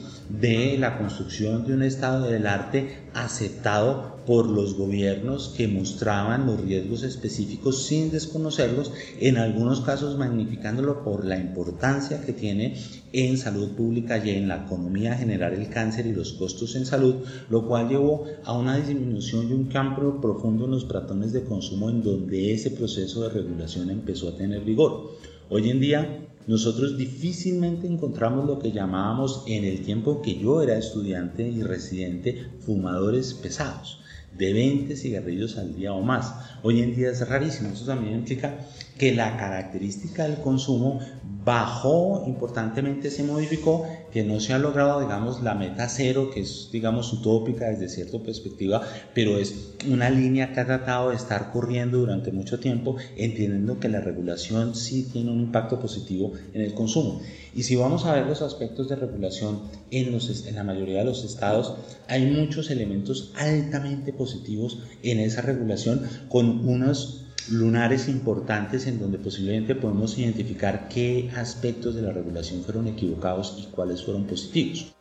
de 0.40 0.78
la 0.78 0.96
construcción 0.96 1.66
de 1.66 1.74
un 1.74 1.82
estado 1.82 2.26
del 2.26 2.46
arte 2.46 3.02
aceptado 3.12 4.12
por 4.26 4.48
los 4.48 4.74
gobiernos 4.74 5.52
que 5.56 5.68
mostraban 5.68 6.46
los 6.46 6.60
riesgos 6.60 7.02
específicos 7.02 7.84
sin 7.84 8.10
desconocerlos, 8.10 8.92
en 9.20 9.36
algunos 9.36 9.80
casos 9.80 10.16
magnificándolo 10.16 11.02
por 11.02 11.24
la 11.24 11.36
importancia 11.36 12.22
que 12.24 12.32
tiene 12.32 12.76
en 13.12 13.36
salud 13.36 13.72
pública 13.72 14.24
y 14.24 14.30
en 14.30 14.48
la 14.48 14.64
economía 14.64 15.16
generar 15.16 15.52
el 15.54 15.68
cáncer 15.68 16.06
y 16.06 16.12
los 16.12 16.32
costos 16.34 16.76
en 16.76 16.86
salud, 16.86 17.16
lo 17.50 17.66
cual 17.66 17.88
llevó 17.88 18.24
a 18.44 18.56
una 18.56 18.76
disminución 18.76 19.50
y 19.50 19.52
un 19.52 19.64
cambio 19.64 20.20
profundo 20.20 20.64
en 20.64 20.70
los 20.70 20.84
patrones 20.84 21.32
de 21.32 21.42
consumo 21.42 21.90
en 21.90 22.02
donde 22.02 22.54
ese 22.54 22.70
proceso 22.70 23.22
de 23.22 23.30
regulación 23.30 23.90
empezó 23.90 24.28
a 24.28 24.36
tener 24.36 24.62
vigor. 24.62 25.10
Hoy 25.50 25.68
en 25.68 25.80
día 25.80 26.21
nosotros 26.46 26.96
difícilmente 26.96 27.87
encontramos 27.87 28.46
lo 28.46 28.58
que 28.58 28.72
llamábamos 28.72 29.44
en 29.46 29.64
el 29.64 29.82
tiempo 29.82 30.22
que 30.22 30.38
yo 30.38 30.62
era 30.62 30.76
estudiante 30.76 31.49
y 31.49 31.62
residente 31.62 32.46
fumadores 32.61 33.34
pesados 33.34 34.02
de 34.37 34.52
20 34.52 34.96
cigarrillos 34.96 35.58
al 35.58 35.75
día 35.75 35.92
o 35.92 36.02
más. 36.02 36.34
Hoy 36.62 36.80
en 36.80 36.94
día 36.94 37.11
es 37.11 37.28
rarísimo. 37.28 37.70
Eso 37.72 37.84
también 37.84 38.14
implica 38.14 38.58
que 38.99 39.14
la 39.14 39.37
característica 39.37 40.25
del 40.25 40.40
consumo 40.40 41.00
bajó 41.44 42.25
importantemente, 42.26 43.11
se 43.11 43.25
modificó, 43.25 43.87
que 44.12 44.25
no 44.25 44.40
se 44.40 44.52
ha 44.52 44.59
logrado, 44.59 45.00
digamos, 45.00 45.42
la 45.42 45.54
meta 45.54 45.88
cero, 45.88 46.31
que 46.33 46.40
es, 46.40 46.69
digamos, 46.71 47.12
utópica 47.12 47.71
desde 47.71 47.88
cierta 47.88 48.19
perspectiva, 48.19 48.83
pero 49.14 49.38
es 49.38 49.73
una 49.90 50.11
línea 50.11 50.52
que 50.52 50.61
ha 50.61 50.66
tratado 50.66 51.11
de 51.11 51.16
estar 51.16 51.50
corriendo 51.50 51.99
durante 51.99 52.31
mucho 52.31 52.61
tiempo, 52.61 52.97
entendiendo 53.16 53.81
que 53.81 53.88
la 53.88 54.00
regulación 54.00 54.75
sí 54.75 55.09
tiene 55.12 55.31
un 55.31 55.40
impacto 55.40 55.81
positivo 55.81 56.33
en 56.52 56.61
el 56.61 56.75
consumo. 56.75 57.21
Y 57.54 57.62
si 57.62 57.76
vamos 57.76 58.04
a 58.04 58.12
ver 58.12 58.26
los 58.26 58.42
aspectos 58.42 58.88
de 58.88 58.97
regulación 58.97 59.61
en, 59.90 60.12
los, 60.12 60.47
en 60.47 60.54
la 60.54 60.64
mayoría 60.64 60.99
de 60.99 61.04
los 61.07 61.25
estados, 61.25 61.75
hay 62.09 62.26
muchos 62.26 62.71
elementos 62.71 63.33
altamente 63.37 64.12
positivos 64.12 64.78
en 65.02 65.21
esa 65.21 65.42
regulación 65.42 66.02
con 66.28 66.69
unos 66.69 67.21
lunares 67.50 68.08
importantes 68.08 68.87
en 68.87 69.00
donde 69.00 69.18
posiblemente 69.18 69.75
podemos 69.75 70.18
identificar 70.18 70.88
qué 70.88 71.30
aspectos 71.37 71.94
de 71.94 72.02
la 72.02 72.12
regulación 72.12 72.62
fueron 72.62 72.87
equivocados 72.88 73.56
y 73.58 73.70
cuáles 73.70 74.02
fueron 74.02 74.25
positivos. 74.25 74.92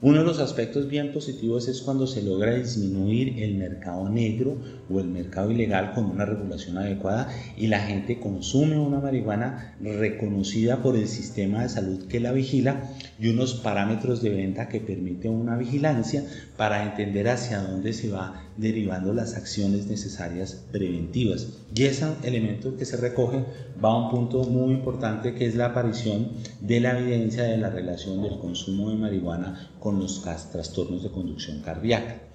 Uno 0.00 0.20
de 0.20 0.24
los 0.24 0.38
aspectos 0.38 0.86
bien 0.88 1.12
positivos 1.12 1.66
es 1.66 1.82
cuando 1.82 2.06
se 2.06 2.22
logra 2.22 2.54
disminuir 2.54 3.42
el 3.42 3.56
mercado 3.56 4.08
negro 4.08 4.56
o 4.90 5.00
el 5.00 5.08
mercado 5.08 5.50
ilegal 5.50 5.92
con 5.94 6.04
una 6.04 6.24
regulación 6.24 6.78
adecuada 6.78 7.28
y 7.56 7.66
la 7.66 7.80
gente 7.80 8.18
consume 8.18 8.78
una 8.78 9.00
marihuana 9.00 9.76
reconocida 9.80 10.82
por 10.82 10.96
el 10.96 11.08
sistema 11.08 11.62
de 11.62 11.68
salud 11.68 12.06
que 12.06 12.20
la 12.20 12.32
vigila 12.32 12.82
y 13.18 13.28
unos 13.28 13.54
parámetros 13.54 14.22
de 14.22 14.30
venta 14.30 14.68
que 14.68 14.80
permiten 14.80 15.32
una 15.32 15.56
vigilancia 15.56 16.24
para 16.56 16.84
entender 16.84 17.28
hacia 17.28 17.62
dónde 17.62 17.92
se 17.92 18.10
va 18.10 18.42
derivando 18.56 19.12
las 19.12 19.34
acciones 19.34 19.86
necesarias 19.86 20.64
preventivas. 20.72 21.48
Y 21.74 21.84
ese 21.84 22.06
elemento 22.22 22.76
que 22.76 22.84
se 22.84 22.96
recoge 22.96 23.44
va 23.82 23.90
a 23.90 24.04
un 24.04 24.10
punto 24.10 24.44
muy 24.44 24.72
importante 24.72 25.34
que 25.34 25.46
es 25.46 25.54
la 25.54 25.66
aparición 25.66 26.32
de 26.60 26.80
la 26.80 26.98
evidencia 26.98 27.44
de 27.44 27.58
la 27.58 27.70
relación 27.70 28.22
del 28.22 28.38
consumo 28.38 28.90
de 28.90 28.96
marihuana 28.96 29.70
con 29.78 29.98
los 29.98 30.22
trastornos 30.22 31.02
de 31.02 31.10
conducción 31.10 31.60
cardíaca. 31.62 32.27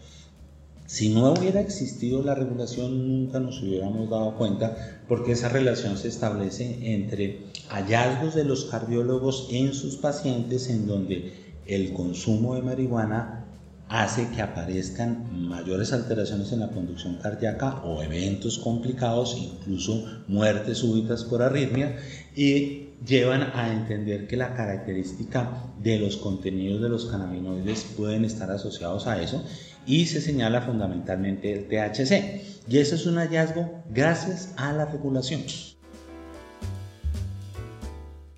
Si 0.93 1.09
no 1.09 1.33
hubiera 1.33 1.59
existido 1.59 2.21
la 2.21 2.35
regulación, 2.35 3.07
nunca 3.07 3.39
nos 3.39 3.63
hubiéramos 3.63 4.11
dado 4.11 4.37
cuenta 4.37 5.01
porque 5.07 5.31
esa 5.31 5.49
relación 5.49 5.97
se 5.97 6.07
establece 6.07 6.93
entre 6.93 7.39
hallazgos 7.67 8.35
de 8.35 8.43
los 8.43 8.65
cardiólogos 8.65 9.47
en 9.49 9.73
sus 9.73 9.95
pacientes 9.95 10.69
en 10.69 10.85
donde 10.85 11.33
el 11.65 11.93
consumo 11.93 12.53
de 12.53 12.61
marihuana 12.61 13.43
hace 13.89 14.29
que 14.29 14.43
aparezcan 14.43 15.47
mayores 15.47 15.93
alteraciones 15.93 16.51
en 16.51 16.59
la 16.59 16.69
conducción 16.69 17.15
cardíaca 17.15 17.81
o 17.83 18.03
eventos 18.03 18.59
complicados, 18.59 19.35
incluso 19.35 20.05
muertes 20.27 20.77
súbitas 20.77 21.23
por 21.23 21.41
arritmia, 21.41 21.97
y 22.35 22.89
llevan 23.05 23.43
a 23.53 23.71
entender 23.73 24.27
que 24.27 24.37
la 24.37 24.53
característica 24.53 25.63
de 25.79 25.99
los 25.99 26.17
contenidos 26.17 26.81
de 26.81 26.89
los 26.89 27.05
cannabinoides 27.05 27.83
pueden 27.97 28.25
estar 28.25 28.49
asociados 28.51 29.07
a 29.07 29.21
eso 29.21 29.43
y 29.85 30.05
se 30.05 30.21
señala 30.21 30.61
fundamentalmente 30.61 31.51
el 31.51 31.67
THC. 31.67 32.69
Y 32.69 32.77
eso 32.77 32.95
es 32.95 33.05
un 33.05 33.17
hallazgo 33.17 33.83
gracias 33.89 34.53
a 34.55 34.71
la 34.71 34.85
regulación. 34.85 35.41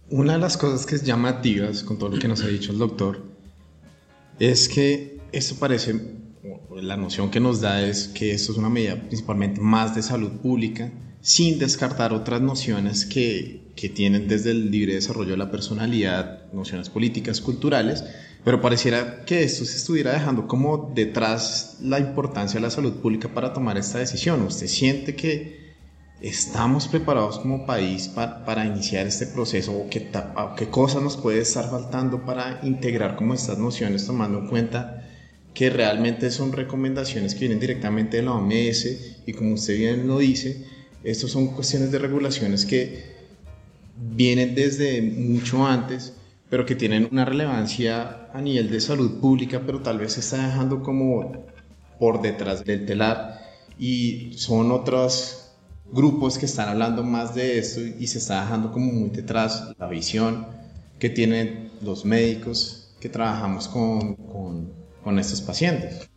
Una 0.10 0.34
de 0.34 0.40
las 0.40 0.58
cosas 0.58 0.86
que 0.86 0.96
es 0.96 1.04
llamativas 1.04 1.84
con 1.84 1.98
todo 1.98 2.10
lo 2.10 2.20
que 2.20 2.28
nos 2.28 2.44
ha 2.44 2.48
dicho 2.48 2.72
el 2.72 2.78
doctor 2.78 3.24
es 4.40 4.70
que 4.70 5.20
esto 5.32 5.56
parece, 5.56 6.00
la 6.76 6.96
noción 6.96 7.32
que 7.32 7.40
nos 7.40 7.62
da 7.62 7.82
es 7.82 8.08
que 8.08 8.34
esto 8.34 8.52
es 8.52 8.58
una 8.58 8.70
medida 8.70 8.96
principalmente 8.96 9.62
más 9.62 9.96
de 9.96 10.02
salud 10.02 10.32
pública, 10.42 10.92
sin 11.26 11.58
descartar 11.58 12.14
otras 12.14 12.40
nociones 12.40 13.08
que, 13.08 13.60
que 13.76 13.90
tienen 13.90 14.28
desde 14.28 14.52
el 14.52 14.70
libre 14.70 14.94
desarrollo 14.94 15.32
de 15.32 15.38
la 15.38 15.50
personalidad, 15.50 16.44
nociones 16.54 16.90
políticas, 16.90 17.42
culturales, 17.42 18.04
pero 18.44 18.62
pareciera 18.62 19.26
que 19.26 19.42
esto 19.42 19.66
se 19.66 19.78
estuviera 19.78 20.14
dejando 20.14 20.48
como 20.48 20.92
detrás 20.94 21.78
la 21.82 22.00
importancia 22.00 22.60
de 22.60 22.62
la 22.62 22.70
salud 22.70 23.02
pública 23.02 23.34
para 23.34 23.54
tomar 23.54 23.76
esta 23.76 23.98
decisión. 23.98 24.44
¿Usted 24.44 24.68
siente 24.68 25.16
que 25.16 25.74
estamos 26.22 26.88
preparados 26.88 27.40
como 27.40 27.66
país 27.66 28.08
para, 28.08 28.46
para 28.46 28.68
iniciar 28.68 29.08
este 29.08 29.26
proceso 29.26 29.72
o 29.72 29.90
qué, 29.90 30.12
qué 30.56 30.70
cosas 30.70 31.02
nos 31.02 31.18
puede 31.18 31.40
estar 31.40 31.72
faltando 31.72 32.24
para 32.24 32.60
integrar 32.62 33.16
como 33.16 33.34
estas 33.34 33.58
nociones 33.58 34.06
tomando 34.06 34.38
en 34.38 34.48
cuenta 34.48 35.10
que 35.56 35.72
realmente 35.72 36.30
son 36.30 36.52
recomendaciones 36.52 37.34
que 37.34 37.40
vienen 37.40 37.60
directamente 37.60 38.18
de 38.18 38.24
la 38.24 38.34
OMS 38.34 39.24
y 39.26 39.34
como 39.34 39.56
usted 39.56 39.76
bien 39.76 40.06
lo 40.06 40.20
dice, 40.20 40.75
estas 41.06 41.32
son 41.32 41.48
cuestiones 41.48 41.92
de 41.92 42.00
regulaciones 42.00 42.66
que 42.66 43.16
vienen 43.98 44.56
desde 44.56 45.02
mucho 45.02 45.66
antes, 45.66 46.14
pero 46.50 46.66
que 46.66 46.76
tienen 46.76 47.08
una 47.12 47.26
relevancia 47.26 48.30
a 48.34 48.42
nivel 48.42 48.70
de 48.70 48.82
salud 48.82 49.20
pública, 49.20 49.62
pero 49.66 49.82
tal 49.82 50.00
vez 50.00 50.14
se 50.14 50.20
está 50.20 50.46
dejando 50.46 50.82
como 50.84 51.46
por 52.00 52.22
detrás 52.22 52.66
del 52.66 52.86
telar 52.86 53.40
y 53.80 54.34
son 54.38 54.72
otros 54.72 55.52
grupos 55.92 56.38
que 56.38 56.46
están 56.46 56.70
hablando 56.70 57.04
más 57.04 57.36
de 57.36 57.60
esto 57.60 57.82
y 57.82 58.08
se 58.08 58.18
está 58.18 58.42
dejando 58.42 58.72
como 58.72 58.92
muy 58.92 59.10
detrás 59.10 59.72
la 59.78 59.88
visión 59.88 60.48
que 61.00 61.10
tienen 61.10 61.72
los 61.82 62.06
médicos 62.06 62.96
que 63.00 63.10
trabajamos 63.10 63.68
con, 63.68 64.16
con 64.16 64.86
con 65.06 65.20
estos 65.20 65.40
pacientes. 65.40 66.10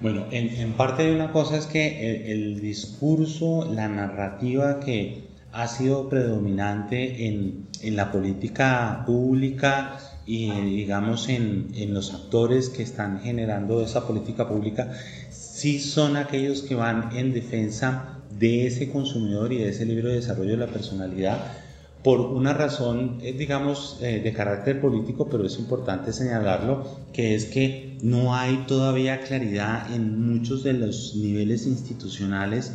Bueno, 0.00 0.26
en, 0.30 0.72
parte 0.74 1.04
de 1.04 1.14
una 1.14 1.32
cosa 1.32 1.56
es 1.56 1.66
que 1.66 2.30
el, 2.30 2.60
discurso, 2.60 3.70
la 3.72 3.88
narrativa 3.88 4.78
que 4.78 5.24
ha 5.52 5.68
sido 5.68 6.10
predominante 6.10 7.26
en, 7.28 7.66
la 7.82 8.10
política 8.12 9.04
pública 9.06 9.98
y 10.26 10.50
digamos 10.50 11.28
en, 11.28 11.68
en, 11.74 11.94
los 11.94 12.12
actores 12.12 12.68
que 12.68 12.82
están 12.82 13.20
generando 13.20 13.82
esa 13.82 14.06
política 14.06 14.48
pública, 14.48 14.92
sí 15.30 15.78
son 15.78 16.16
aquellos 16.16 16.62
que 16.62 16.74
van 16.74 17.16
en 17.16 17.32
defensa 17.32 18.18
de 18.38 18.66
ese 18.66 18.90
consumidor 18.90 19.52
y 19.52 19.58
de 19.58 19.70
ese 19.70 19.86
libro 19.86 20.08
de 20.08 20.16
desarrollo 20.16 20.50
de 20.50 20.56
la 20.58 20.66
personalidad 20.66 21.38
por 22.06 22.20
una 22.20 22.52
razón, 22.52 23.18
eh, 23.20 23.32
digamos, 23.32 23.98
eh, 24.00 24.20
de 24.20 24.32
carácter 24.32 24.80
político, 24.80 25.28
pero 25.28 25.44
es 25.44 25.58
importante 25.58 26.12
señalarlo, 26.12 26.84
que 27.12 27.34
es 27.34 27.46
que 27.46 27.98
no 28.00 28.36
hay 28.36 28.58
todavía 28.68 29.22
claridad 29.22 29.92
en 29.92 30.24
muchos 30.24 30.62
de 30.62 30.74
los 30.74 31.16
niveles 31.16 31.66
institucionales 31.66 32.72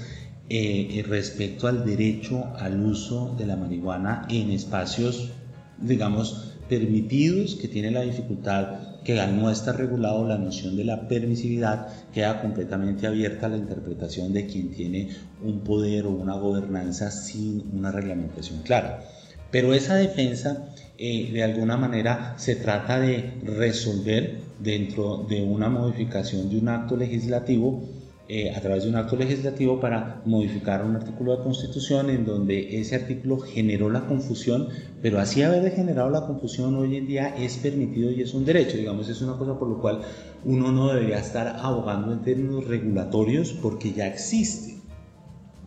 eh, 0.50 1.02
respecto 1.08 1.70
al 1.70 1.86
derecho 1.86 2.44
al 2.58 2.86
uso 2.86 3.34
de 3.38 3.46
la 3.46 3.56
marihuana 3.56 4.28
en 4.30 4.52
espacios, 4.52 5.32
digamos, 5.78 6.58
permitidos, 6.68 7.56
que 7.56 7.70
tiene 7.70 7.90
la 7.90 8.02
dificultad 8.02 9.00
que 9.06 9.18
al 9.22 9.40
no 9.42 9.50
estar 9.50 9.78
regulado 9.78 10.28
la 10.28 10.38
noción 10.38 10.76
de 10.76 10.84
la 10.84 11.08
permisividad 11.08 11.88
queda 12.14 12.42
completamente 12.42 13.08
abierta 13.08 13.46
a 13.46 13.50
la 13.50 13.58
interpretación 13.58 14.34
de 14.34 14.46
quien 14.46 14.72
tiene 14.72 15.08
un 15.42 15.62
poder 15.62 16.06
o 16.06 16.10
una 16.10 16.36
gobernanza 16.36 17.12
sin 17.12 17.64
una 17.74 17.94
reglamentación 17.94 18.62
clara. 18.64 19.06
Pero 19.52 19.74
esa 19.74 19.96
defensa 19.96 20.70
eh, 20.98 21.30
de 21.32 21.44
alguna 21.44 21.78
manera 21.78 22.36
se 22.38 22.56
trata 22.56 23.00
de 23.00 23.34
resolver 23.44 24.38
dentro 24.60 25.26
de 25.28 25.44
una 25.44 25.70
modificación 25.70 26.50
de 26.50 26.58
un 26.58 26.70
acto 26.70 26.96
legislativo 26.96 27.82
eh, 28.34 28.50
a 28.56 28.62
través 28.62 28.84
de 28.84 28.90
un 28.90 28.96
acto 28.96 29.18
legislativo 29.18 29.82
para 29.82 30.22
modificar 30.24 30.86
un 30.86 30.96
artículo 30.96 31.36
de 31.36 31.44
constitución 31.44 32.10
en 32.10 32.24
donde 32.24 32.80
ese 32.80 32.96
artículo 32.96 33.40
generó 33.40 33.90
la 33.90 34.06
confusión, 34.06 34.70
pero 35.02 35.20
así 35.20 35.42
haber 35.42 35.70
generado 35.74 36.10
la 36.10 36.22
confusión 36.22 36.76
hoy 36.76 36.96
en 36.96 37.08
día 37.08 37.36
es 37.36 37.58
permitido 37.58 38.10
y 38.10 38.22
es 38.22 38.34
un 38.34 38.46
derecho, 38.46 38.78
digamos, 38.78 39.10
es 39.10 39.22
una 39.22 39.38
cosa 39.38 39.60
por 39.60 39.68
lo 39.68 39.82
cual 39.82 40.00
uno 40.46 40.72
no 40.72 40.88
debería 40.94 41.20
estar 41.20 41.58
abogando 41.60 42.14
en 42.14 42.22
términos 42.22 42.66
regulatorios 42.68 43.52
porque 43.62 43.92
ya 43.92 44.08
existe. 44.08 44.81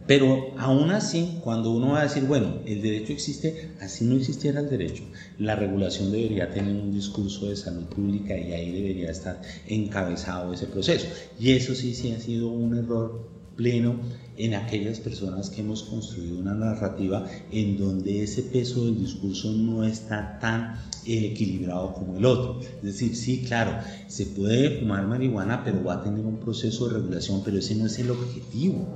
Pero 0.07 0.53
aún 0.59 0.91
así, 0.91 1.39
cuando 1.43 1.71
uno 1.71 1.93
va 1.93 2.01
a 2.01 2.03
decir, 2.03 2.25
bueno, 2.25 2.59
el 2.67 2.83
derecho 2.83 3.13
existe, 3.13 3.71
así 3.81 4.05
no 4.05 4.17
existiera 4.17 4.61
el 4.61 4.69
derecho, 4.69 5.05
la 5.39 5.57
regulación 5.57 6.13
debería 6.13 6.51
tener 6.51 6.77
un 6.77 6.93
discurso 6.93 7.47
de 7.47 7.57
salud 7.57 7.85
pública 7.85 8.37
y 8.37 8.53
ahí 8.53 8.71
debería 8.71 9.11
estar 9.11 9.41
encabezado 9.67 10.53
ese 10.53 10.67
proceso. 10.67 11.07
Y 11.41 11.53
eso 11.53 11.75
sí, 11.75 11.95
sí 11.95 12.13
ha 12.13 12.21
sido 12.21 12.49
un 12.49 12.77
error 12.77 13.35
pleno 13.57 14.01
en 14.37 14.55
aquellas 14.55 14.99
personas 15.01 15.49
que 15.49 15.61
hemos 15.61 15.85
construido 15.85 16.39
una 16.39 16.55
narrativa 16.55 17.27
en 17.53 17.79
donde 17.79 18.23
ese 18.23 18.43
peso 18.43 18.85
del 18.85 18.99
discurso 18.99 19.53
no 19.53 19.85
está 19.85 20.39
tan 20.41 20.77
equilibrado 21.07 21.95
como 21.95 22.17
el 22.17 22.25
otro. 22.25 22.61
Es 22.61 22.83
decir, 22.83 23.17
sí, 23.17 23.43
claro, 23.47 23.79
se 24.09 24.27
puede 24.27 24.81
fumar 24.81 25.07
marihuana, 25.07 25.63
pero 25.65 25.85
va 25.85 25.95
a 25.95 26.03
tener 26.03 26.25
un 26.25 26.39
proceso 26.39 26.89
de 26.89 26.95
regulación, 26.95 27.43
pero 27.45 27.59
ese 27.59 27.75
no 27.77 27.87
es 27.87 27.99
el 27.99 28.11
objetivo. 28.11 28.87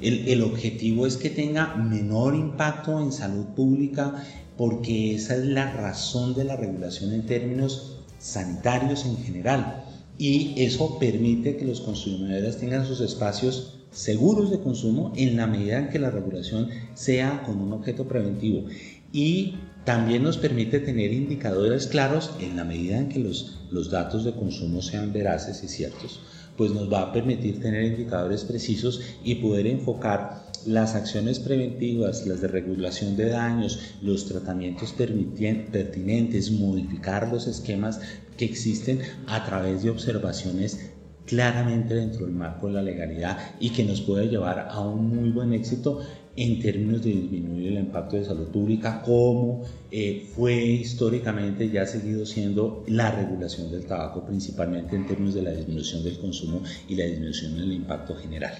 El, 0.00 0.42
objetivo 0.42 1.06
es 1.06 1.16
que 1.16 1.30
tenga 1.30 1.74
menor 1.74 2.36
impacto 2.36 3.00
en 3.00 3.10
salud 3.10 3.46
pública 3.56 4.24
porque 4.56 5.14
esa 5.14 5.34
es 5.34 5.44
la 5.44 5.72
razón 5.72 6.34
de 6.34 6.44
la 6.44 6.56
regulación 6.56 7.12
en 7.12 7.26
términos 7.26 7.98
sanitarios 8.18 9.04
en 9.06 9.16
general. 9.18 9.84
Y 10.16 10.54
eso 10.56 10.98
permite 10.98 11.56
que 11.56 11.64
los 11.64 11.80
consumidores 11.80 12.58
tengan 12.58 12.86
sus 12.86 13.00
espacios 13.00 13.74
seguros 13.90 14.50
de 14.50 14.60
consumo 14.60 15.12
en 15.16 15.36
la 15.36 15.46
medida 15.46 15.78
en 15.78 15.88
que 15.88 15.98
la 15.98 16.10
regulación 16.10 16.68
sea 16.94 17.42
con 17.44 17.60
un 17.60 17.72
objeto 17.72 18.06
preventivo. 18.06 18.66
Y 19.12 19.54
también 19.84 20.22
nos 20.22 20.36
permite 20.36 20.80
tener 20.80 21.12
indicadores 21.12 21.86
claros 21.86 22.32
en 22.40 22.56
la 22.56 22.64
medida 22.64 22.98
en 22.98 23.08
que 23.08 23.18
los, 23.18 23.58
los 23.70 23.90
datos 23.90 24.24
de 24.24 24.32
consumo 24.32 24.82
sean 24.82 25.12
veraces 25.12 25.62
y 25.64 25.68
ciertos 25.68 26.20
pues 26.58 26.72
nos 26.72 26.92
va 26.92 27.02
a 27.02 27.12
permitir 27.12 27.60
tener 27.60 27.84
indicadores 27.84 28.44
precisos 28.44 29.00
y 29.24 29.36
poder 29.36 29.68
enfocar 29.68 30.48
las 30.66 30.96
acciones 30.96 31.38
preventivas, 31.38 32.26
las 32.26 32.40
de 32.40 32.48
regulación 32.48 33.16
de 33.16 33.30
daños, 33.30 33.78
los 34.02 34.26
tratamientos 34.26 34.92
pertinentes, 34.92 36.50
modificar 36.50 37.28
los 37.32 37.46
esquemas 37.46 38.00
que 38.36 38.44
existen 38.44 39.00
a 39.28 39.44
través 39.46 39.84
de 39.84 39.90
observaciones 39.90 40.90
claramente 41.26 41.94
dentro 41.94 42.26
del 42.26 42.34
marco 42.34 42.66
de 42.66 42.72
la 42.74 42.82
legalidad 42.82 43.38
y 43.60 43.70
que 43.70 43.84
nos 43.84 44.00
puede 44.00 44.28
llevar 44.28 44.68
a 44.70 44.80
un 44.80 45.08
muy 45.14 45.30
buen 45.30 45.52
éxito 45.52 46.00
en 46.38 46.60
términos 46.60 47.02
de 47.02 47.10
disminuir 47.10 47.72
el 47.72 47.78
impacto 47.78 48.14
de 48.14 48.24
salud 48.24 48.46
pública, 48.48 49.02
como 49.02 49.64
eh, 49.90 50.24
fue 50.36 50.54
históricamente 50.54 51.64
y 51.64 51.76
ha 51.78 51.86
seguido 51.86 52.24
siendo 52.24 52.84
la 52.86 53.10
regulación 53.10 53.72
del 53.72 53.86
tabaco, 53.86 54.24
principalmente 54.24 54.94
en 54.94 55.04
términos 55.08 55.34
de 55.34 55.42
la 55.42 55.50
disminución 55.50 56.04
del 56.04 56.16
consumo 56.18 56.62
y 56.88 56.94
la 56.94 57.06
disminución 57.06 57.56
del 57.56 57.72
impacto 57.72 58.14
general. 58.14 58.54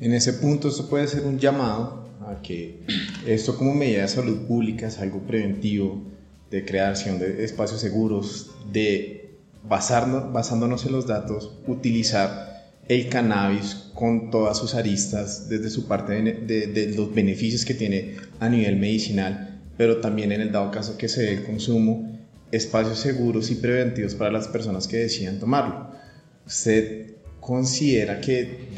En 0.00 0.12
ese 0.12 0.34
punto, 0.34 0.68
esto 0.68 0.88
puede 0.88 1.08
ser 1.08 1.24
un 1.24 1.40
llamado 1.40 2.06
a 2.20 2.40
que 2.40 2.84
esto 3.26 3.56
como 3.56 3.74
medida 3.74 4.02
de 4.02 4.08
salud 4.08 4.46
pública 4.46 4.86
es 4.86 4.98
algo 5.00 5.22
preventivo, 5.22 6.02
de 6.52 6.64
creación 6.64 7.18
de 7.18 7.44
espacios 7.44 7.80
seguros, 7.80 8.52
de 8.72 9.38
basarnos, 9.68 10.32
basándonos 10.32 10.86
en 10.86 10.92
los 10.92 11.08
datos, 11.08 11.52
utilizar 11.66 12.57
el 12.88 13.08
cannabis 13.08 13.90
con 13.94 14.30
todas 14.30 14.56
sus 14.56 14.74
aristas, 14.74 15.48
desde 15.48 15.70
su 15.70 15.86
parte 15.86 16.14
de, 16.14 16.94
los 16.96 17.14
beneficios 17.14 17.64
que 17.64 17.74
tiene 17.74 18.16
a 18.40 18.48
nivel 18.48 18.76
medicinal, 18.76 19.60
pero 19.76 19.98
también 19.98 20.32
en 20.32 20.40
el 20.40 20.52
dado 20.52 20.70
caso 20.70 20.96
que 20.96 21.08
se 21.08 21.22
dé 21.22 21.32
el 21.34 21.44
consumo, 21.44 22.18
espacios 22.50 22.98
seguros 22.98 23.50
y 23.50 23.56
preventivos 23.56 24.14
para 24.14 24.32
las 24.32 24.48
personas 24.48 24.88
que 24.88 24.96
decidan 24.96 25.38
tomarlo. 25.38 25.90
¿Usted 26.46 27.14
considera 27.40 28.20
que 28.20 28.68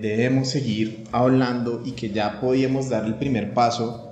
debemos 0.00 0.48
seguir 0.48 1.04
hablando 1.10 1.82
y 1.84 1.92
que 1.92 2.10
ya 2.10 2.40
podíamos 2.40 2.88
dar 2.88 3.04
el 3.04 3.16
primer 3.16 3.52
paso 3.52 4.02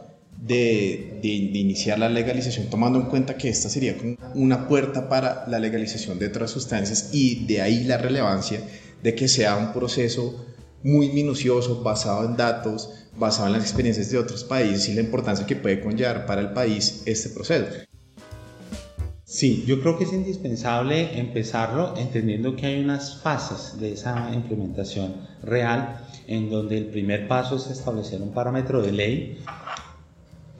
de, 0.40 1.18
de, 1.22 1.28
iniciar 1.28 1.98
la 1.98 2.08
legalización, 2.08 2.68
tomando 2.68 3.00
en 3.00 3.06
cuenta 3.06 3.36
que 3.36 3.48
esta 3.48 3.68
sería 3.68 3.96
una 4.34 4.68
puerta 4.68 5.08
para 5.08 5.46
la 5.48 5.58
legalización 5.58 6.18
de 6.18 6.26
otras 6.26 6.50
sustancias 6.50 7.10
y 7.12 7.46
de 7.46 7.62
ahí 7.62 7.84
la 7.84 7.96
relevancia 7.96 8.60
de 9.04 9.14
que 9.14 9.28
sea 9.28 9.56
un 9.58 9.74
proceso 9.74 10.46
muy 10.82 11.10
minucioso, 11.10 11.82
basado 11.82 12.24
en 12.24 12.38
datos, 12.38 12.88
basado 13.18 13.48
en 13.48 13.52
las 13.52 13.62
experiencias 13.62 14.10
de 14.10 14.16
otros 14.16 14.44
países 14.44 14.88
y 14.88 14.94
la 14.94 15.02
importancia 15.02 15.46
que 15.46 15.56
puede 15.56 15.82
conllevar 15.82 16.24
para 16.24 16.40
el 16.40 16.54
país 16.54 17.02
este 17.04 17.28
proceso. 17.28 17.66
Sí, 19.24 19.64
yo 19.66 19.82
creo 19.82 19.98
que 19.98 20.04
es 20.04 20.12
indispensable 20.14 21.18
empezarlo 21.18 21.94
entendiendo 21.98 22.56
que 22.56 22.64
hay 22.64 22.80
unas 22.80 23.20
fases 23.20 23.78
de 23.78 23.92
esa 23.92 24.30
implementación 24.32 25.16
real 25.42 26.00
en 26.26 26.48
donde 26.48 26.78
el 26.78 26.86
primer 26.86 27.28
paso 27.28 27.56
es 27.56 27.66
establecer 27.66 28.22
un 28.22 28.32
parámetro 28.32 28.80
de 28.80 28.92
ley 28.92 29.38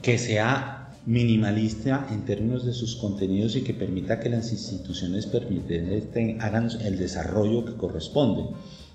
que 0.02 0.18
sea 0.18 0.83
minimalista 1.06 2.06
en 2.10 2.24
términos 2.24 2.64
de 2.64 2.72
sus 2.72 2.96
contenidos 2.96 3.56
y 3.56 3.62
que 3.62 3.74
permita 3.74 4.20
que 4.20 4.30
las 4.30 4.52
instituciones 4.52 5.28
hagan 6.40 6.68
el 6.82 6.98
desarrollo 6.98 7.64
que 7.64 7.74
corresponde. 7.74 8.44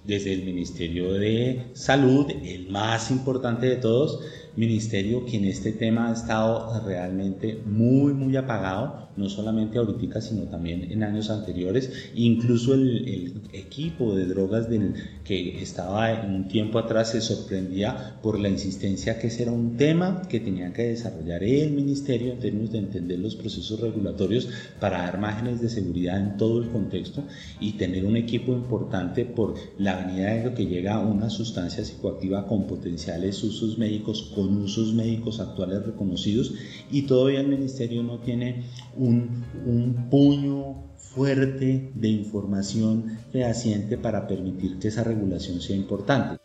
Desde 0.05 0.33
el 0.33 0.43
Ministerio 0.43 1.13
de 1.13 1.71
Salud, 1.73 2.31
el 2.31 2.69
más 2.69 3.11
importante 3.11 3.67
de 3.67 3.75
todos, 3.75 4.21
ministerio 4.55 5.25
que 5.25 5.37
en 5.37 5.45
este 5.45 5.71
tema 5.71 6.09
ha 6.09 6.13
estado 6.13 6.83
realmente 6.85 7.61
muy, 7.65 8.13
muy 8.13 8.35
apagado, 8.35 9.09
no 9.15 9.29
solamente 9.29 9.77
ahorita, 9.77 10.21
sino 10.21 10.43
también 10.43 10.91
en 10.91 11.03
años 11.03 11.29
anteriores. 11.29 11.91
Incluso 12.15 12.73
el, 12.73 13.41
equipo 13.53 14.15
de 14.15 14.25
drogas 14.25 14.69
del, 14.69 14.93
que 15.23 15.61
estaba 15.61 16.21
un 16.25 16.47
tiempo 16.47 16.79
atrás 16.79 17.11
se 17.11 17.21
sorprendía 17.21 18.17
por 18.21 18.39
la 18.39 18.49
insistencia 18.49 19.19
que 19.19 19.27
ese 19.27 19.43
era 19.43 19.51
un 19.51 19.77
tema 19.77 20.21
que 20.29 20.39
tenía 20.39 20.71
que 20.73 20.83
desarrollar 20.83 21.43
el 21.43 21.71
ministerio 21.71 22.33
en 22.33 22.39
términos 22.39 22.71
de 22.71 22.79
entender 22.79 23.19
los 23.19 23.35
procesos 23.35 23.79
regulatorios 23.79 24.49
para 24.79 24.99
dar 24.99 25.19
márgenes 25.19 25.61
de 25.61 25.69
seguridad 25.69 26.19
en 26.19 26.37
todo 26.37 26.61
el 26.61 26.69
contexto 26.69 27.23
y 27.59 27.73
tener 27.73 28.05
un 28.05 28.17
equipo 28.17 28.53
importante 28.53 29.25
por 29.25 29.55
la 29.77 30.05
venida 30.05 30.33
de 30.33 30.43
lo 30.45 30.53
que 30.55 30.65
llega 30.65 30.99
una 30.99 31.29
sustancia 31.29 31.83
psicoactiva 31.83 32.47
con 32.47 32.67
potenciales 32.67 33.43
usos 33.43 33.77
médicos 33.77 34.31
con 34.39 34.61
usos 34.61 34.93
médicos 34.93 35.41
actuales 35.41 35.85
reconocidos 35.85 36.53
y 36.89 37.01
todavía 37.01 37.41
el 37.41 37.47
ministerio 37.47 38.03
no 38.03 38.19
tiene 38.19 38.63
un, 38.95 40.07
puño 40.09 40.75
fuerte 40.97 41.91
de 41.93 42.07
información 42.07 43.17
fehaciente 43.33 43.97
para 43.97 44.27
permitir 44.27 44.79
que 44.79 44.87
esa 44.87 45.03
regulación 45.03 45.59
sea 45.59 45.75
importante. 45.75 46.39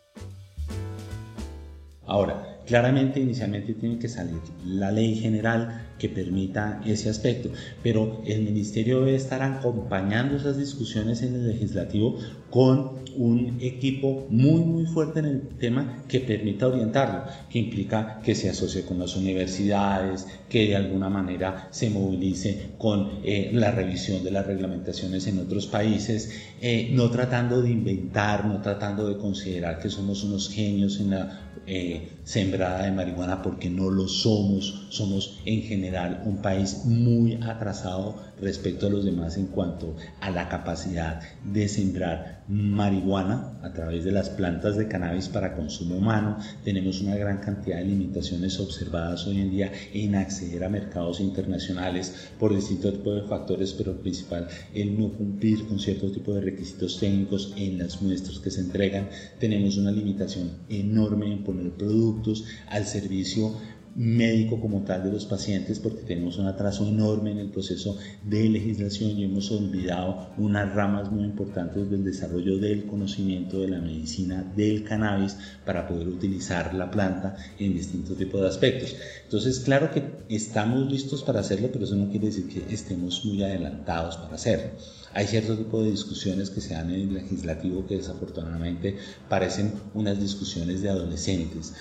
Ahora, 2.05 2.55
Claramente, 2.65 3.19
inicialmente 3.19 3.75
tiene 3.75 3.99
que 3.99 4.09
salir 4.09 4.39
la 4.65 4.91
ley 4.91 5.15
general 5.15 5.85
que 5.99 6.09
permita 6.09 6.81
ese 6.85 7.09
aspecto, 7.09 7.49
pero 7.83 8.21
el 8.25 8.41
ministerio 8.41 8.99
debe 8.99 9.15
estar 9.15 9.41
acompañando 9.41 10.35
esas 10.35 10.57
discusiones 10.57 11.21
en 11.21 11.35
el 11.35 11.47
legislativo 11.47 12.17
con 12.49 13.05
un 13.17 13.57
equipo 13.61 14.27
muy 14.29 14.61
muy 14.61 14.85
fuerte 14.85 15.19
en 15.19 15.25
el 15.25 15.41
tema 15.59 16.03
que 16.07 16.19
permita 16.19 16.67
orientarlo, 16.67 17.23
que 17.49 17.59
implica 17.59 18.19
que 18.23 18.35
se 18.35 18.49
asocie 18.49 18.83
con 18.83 18.99
las 18.99 19.15
universidades, 19.15 20.27
que 20.49 20.67
de 20.67 20.75
alguna 20.75 21.09
manera 21.09 21.67
se 21.71 21.89
movilice 21.89 22.71
con 22.77 23.19
eh, 23.23 23.51
la 23.53 23.71
revisión 23.71 24.23
de 24.23 24.31
las 24.31 24.45
reglamentaciones 24.45 25.27
en 25.27 25.39
otros 25.39 25.67
países, 25.67 26.31
eh, 26.61 26.89
no 26.93 27.09
tratando 27.09 27.61
de 27.61 27.71
inventar, 27.71 28.45
no 28.45 28.61
tratando 28.61 29.07
de 29.07 29.17
considerar 29.17 29.79
que 29.79 29.89
somos 29.89 30.23
unos 30.23 30.49
genios 30.49 30.99
en 30.99 31.11
la 31.11 31.51
eh, 31.67 32.09
sembrada 32.23 32.83
de 32.83 32.91
marihuana 32.91 33.41
porque 33.41 33.69
no 33.69 33.89
lo 33.89 34.07
somos, 34.07 34.87
somos 34.89 35.39
en 35.45 35.63
general 35.63 35.84
un 36.25 36.41
país 36.41 36.85
muy 36.85 37.35
atrasado 37.35 38.15
respecto 38.41 38.87
a 38.87 38.89
los 38.89 39.05
demás 39.05 39.37
en 39.37 39.47
cuanto 39.47 39.95
a 40.19 40.29
la 40.29 40.49
capacidad 40.49 41.21
de 41.43 41.67
sembrar 41.67 42.43
marihuana 42.47 43.59
a 43.63 43.73
través 43.73 44.03
de 44.03 44.11
las 44.11 44.29
plantas 44.29 44.75
de 44.75 44.87
cannabis 44.87 45.29
para 45.29 45.55
consumo 45.55 45.95
humano. 45.95 46.37
Tenemos 46.63 47.01
una 47.01 47.15
gran 47.15 47.39
cantidad 47.39 47.77
de 47.77 47.85
limitaciones 47.85 48.59
observadas 48.59 49.25
hoy 49.25 49.41
en 49.41 49.51
día 49.51 49.71
en 49.93 50.15
acceder 50.15 50.63
a 50.63 50.69
mercados 50.69 51.19
internacionales 51.19 52.29
por 52.39 52.55
distintos 52.55 52.93
tipos 52.93 53.15
de 53.15 53.27
factores, 53.27 53.73
pero 53.73 53.99
principal 53.99 54.47
el 54.73 54.97
no 54.99 55.09
cumplir 55.13 55.67
con 55.67 55.79
cierto 55.79 56.11
tipo 56.11 56.33
de 56.33 56.41
requisitos 56.41 56.99
técnicos 56.99 57.53
en 57.57 57.77
las 57.77 58.01
muestras 58.01 58.39
que 58.39 58.51
se 58.51 58.61
entregan. 58.61 59.09
Tenemos 59.39 59.77
una 59.77 59.91
limitación 59.91 60.51
enorme 60.69 61.31
en 61.31 61.43
poner 61.43 61.71
productos 61.71 62.45
al 62.67 62.85
servicio 62.85 63.53
médico 63.95 64.59
como 64.59 64.83
tal 64.83 65.03
de 65.03 65.11
los 65.11 65.25
pacientes 65.25 65.79
porque 65.79 66.01
tenemos 66.01 66.37
un 66.37 66.47
atraso 66.47 66.85
enorme 66.85 67.31
en 67.31 67.39
el 67.39 67.49
proceso 67.49 67.97
de 68.23 68.49
legislación 68.49 69.11
y 69.11 69.23
hemos 69.23 69.49
olvidado 69.51 70.31
unas 70.37 70.73
ramas 70.75 71.11
muy 71.11 71.23
importantes 71.23 71.89
del 71.89 72.03
desarrollo 72.03 72.57
del 72.57 72.85
conocimiento 72.85 73.61
de 73.61 73.69
la 73.69 73.79
medicina 73.79 74.43
del 74.55 74.83
cannabis 74.83 75.37
para 75.65 75.87
poder 75.87 76.09
utilizar 76.09 76.73
la 76.73 76.91
planta 76.91 77.37
en 77.57 77.73
distintos 77.73 78.17
tipos 78.17 78.41
de 78.41 78.47
aspectos. 78.47 78.95
Entonces, 79.23 79.61
claro 79.61 79.91
que 79.91 80.03
estamos 80.29 80.91
listos 80.91 81.23
para 81.23 81.39
hacerlo, 81.39 81.69
pero 81.71 81.85
eso 81.85 81.95
no 81.95 82.09
quiere 82.09 82.27
decir 82.27 82.47
que 82.47 82.73
estemos 82.73 83.23
muy 83.25 83.43
adelantados 83.43 84.17
para 84.17 84.35
hacerlo. 84.35 84.71
Hay 85.15 85.27
cierto 85.27 85.57
tipo 85.57 85.81
de 85.81 85.91
discusiones 85.91 86.49
que 86.49 86.59
se 86.59 86.73
dan 86.73 86.89
en 86.89 86.99
el 86.99 87.13
legislativo 87.13 87.87
que 87.87 87.95
desafortunadamente 87.95 88.97
parecen 89.29 89.73
unas 89.93 90.19
discusiones 90.19 90.81
de 90.81 90.89
adolescentes, 90.89 91.73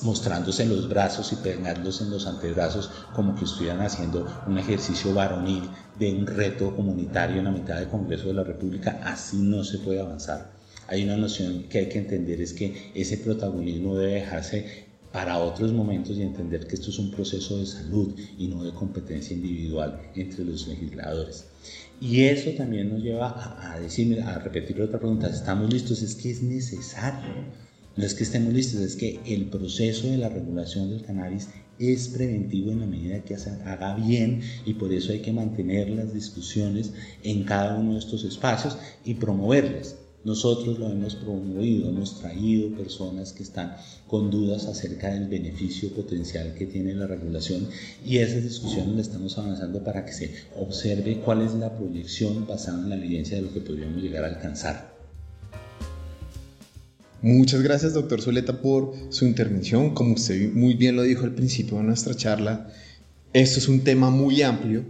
mostrándose 0.00 0.62
en 0.62 0.70
los 0.70 0.88
brazos 0.88 1.34
y 1.34 1.36
pegándose 1.36 2.04
en 2.04 2.10
los 2.10 2.26
antebrazos 2.26 2.90
como 3.14 3.36
que 3.36 3.44
estuvieran 3.44 3.82
haciendo 3.82 4.26
un 4.46 4.56
ejercicio 4.56 5.12
varonil 5.12 5.68
de 5.98 6.14
un 6.14 6.26
reto 6.26 6.74
comunitario 6.74 7.40
en 7.40 7.44
la 7.44 7.50
mitad 7.50 7.78
del 7.78 7.90
Congreso 7.90 8.28
de 8.28 8.34
la 8.34 8.44
República. 8.44 9.02
Así 9.04 9.36
no 9.36 9.62
se 9.62 9.76
puede 9.76 10.00
avanzar. 10.00 10.50
Hay 10.88 11.04
una 11.04 11.18
noción 11.18 11.64
que 11.64 11.80
hay 11.80 11.88
que 11.90 11.98
entender 11.98 12.40
es 12.40 12.54
que 12.54 12.90
ese 12.94 13.18
protagonismo 13.18 13.98
debe 13.98 14.14
dejarse 14.14 14.88
para 15.12 15.36
otros 15.36 15.74
momentos 15.74 16.16
y 16.16 16.22
entender 16.22 16.66
que 16.66 16.76
esto 16.76 16.88
es 16.88 16.98
un 16.98 17.10
proceso 17.10 17.58
de 17.58 17.66
salud 17.66 18.14
y 18.38 18.48
no 18.48 18.64
de 18.64 18.72
competencia 18.72 19.36
individual 19.36 20.00
entre 20.14 20.42
los 20.46 20.66
legisladores. 20.68 21.49
Y 22.00 22.22
eso 22.22 22.50
también 22.52 22.88
nos 22.88 23.02
lleva 23.02 23.74
a, 23.74 23.78
decir, 23.78 24.22
a 24.22 24.38
repetir 24.38 24.80
otra 24.80 24.98
pregunta, 24.98 25.28
¿estamos 25.28 25.70
listos? 25.70 26.00
Es 26.00 26.14
que 26.14 26.30
es 26.30 26.42
necesario. 26.42 27.44
No 27.96 28.06
es 28.06 28.14
que 28.14 28.22
estemos 28.22 28.54
listos, 28.54 28.80
es 28.80 28.96
que 28.96 29.20
el 29.26 29.46
proceso 29.50 30.08
de 30.08 30.16
la 30.16 30.30
regulación 30.30 30.88
del 30.88 31.02
cannabis 31.02 31.48
es 31.78 32.08
preventivo 32.08 32.70
en 32.70 32.80
la 32.80 32.86
medida 32.86 33.22
que 33.24 33.36
se 33.36 33.50
haga 33.50 33.94
bien 33.96 34.40
y 34.64 34.74
por 34.74 34.92
eso 34.92 35.12
hay 35.12 35.20
que 35.20 35.32
mantener 35.32 35.90
las 35.90 36.14
discusiones 36.14 36.92
en 37.22 37.44
cada 37.44 37.76
uno 37.78 37.92
de 37.92 37.98
estos 37.98 38.24
espacios 38.24 38.78
y 39.04 39.14
promoverlas. 39.14 39.96
Nosotros 40.22 40.78
lo 40.78 40.90
hemos 40.90 41.14
promovido, 41.14 41.88
hemos 41.88 42.20
traído 42.20 42.76
personas 42.76 43.32
que 43.32 43.42
están 43.42 43.76
con 44.06 44.30
dudas 44.30 44.66
acerca 44.66 45.08
del 45.08 45.28
beneficio 45.28 45.88
potencial 45.94 46.54
que 46.54 46.66
tiene 46.66 46.94
la 46.94 47.06
regulación 47.06 47.66
y 48.04 48.18
esas 48.18 48.42
discusiones 48.42 48.94
le 48.96 49.00
estamos 49.00 49.38
avanzando 49.38 49.82
para 49.82 50.04
que 50.04 50.12
se 50.12 50.34
observe 50.58 51.22
cuál 51.24 51.40
es 51.40 51.54
la 51.54 51.74
proyección 51.74 52.46
basada 52.46 52.82
en 52.82 52.90
la 52.90 52.96
evidencia 52.96 53.36
de 53.36 53.44
lo 53.44 53.52
que 53.52 53.62
podríamos 53.62 54.02
llegar 54.02 54.24
a 54.24 54.28
alcanzar. 54.28 54.94
Muchas 57.22 57.62
gracias, 57.62 57.94
doctor 57.94 58.20
Zuleta, 58.20 58.60
por 58.60 58.92
su 59.08 59.24
intervención. 59.24 59.94
Como 59.94 60.14
usted 60.14 60.52
muy 60.52 60.74
bien 60.74 60.96
lo 60.96 61.02
dijo 61.02 61.24
al 61.24 61.34
principio 61.34 61.78
de 61.78 61.84
nuestra 61.84 62.14
charla, 62.14 62.70
esto 63.32 63.58
es 63.58 63.68
un 63.68 63.84
tema 63.84 64.10
muy 64.10 64.42
amplio, 64.42 64.84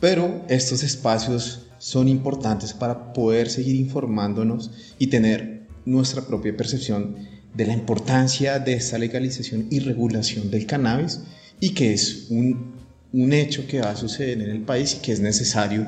pero 0.00 0.44
estos 0.48 0.82
espacios 0.82 1.65
son 1.78 2.08
importantes 2.08 2.72
para 2.72 3.12
poder 3.12 3.48
seguir 3.48 3.76
informándonos 3.76 4.70
y 4.98 5.08
tener 5.08 5.66
nuestra 5.84 6.22
propia 6.22 6.56
percepción 6.56 7.16
de 7.54 7.66
la 7.66 7.72
importancia 7.72 8.58
de 8.58 8.74
esta 8.74 8.98
legalización 8.98 9.66
y 9.70 9.80
regulación 9.80 10.50
del 10.50 10.66
cannabis 10.66 11.20
y 11.60 11.70
que 11.70 11.92
es 11.92 12.26
un, 12.30 12.74
un 13.12 13.32
hecho 13.32 13.66
que 13.66 13.80
va 13.80 13.90
a 13.90 13.96
suceder 13.96 14.42
en 14.42 14.50
el 14.50 14.62
país 14.62 14.96
y 14.96 15.02
que 15.02 15.12
es 15.12 15.20
necesario 15.20 15.86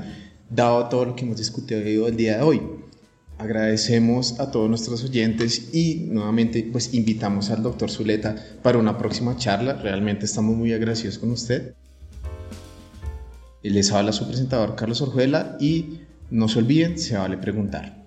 dado 0.48 0.88
todo 0.88 1.04
lo 1.04 1.16
que 1.16 1.24
hemos 1.24 1.36
discutido 1.36 2.08
el 2.08 2.16
día 2.16 2.38
de 2.38 2.42
hoy. 2.42 2.62
Agradecemos 3.38 4.40
a 4.40 4.50
todos 4.50 4.68
nuestros 4.68 5.04
oyentes 5.04 5.72
y 5.72 6.06
nuevamente 6.08 6.68
pues 6.72 6.92
invitamos 6.94 7.50
al 7.50 7.62
doctor 7.62 7.90
Zuleta 7.90 8.34
para 8.62 8.78
una 8.78 8.98
próxima 8.98 9.36
charla. 9.36 9.74
Realmente 9.74 10.24
estamos 10.24 10.56
muy 10.56 10.72
agradecidos 10.72 11.18
con 11.18 11.30
usted. 11.30 11.74
Les 13.62 13.92
habla 13.92 14.12
su 14.12 14.26
presentador 14.26 14.76
Carlos 14.76 15.00
Orjuela 15.00 15.56
y 15.60 16.00
no 16.30 16.48
se 16.48 16.60
olviden, 16.60 16.98
se 16.98 17.16
vale 17.16 17.36
preguntar. 17.38 17.97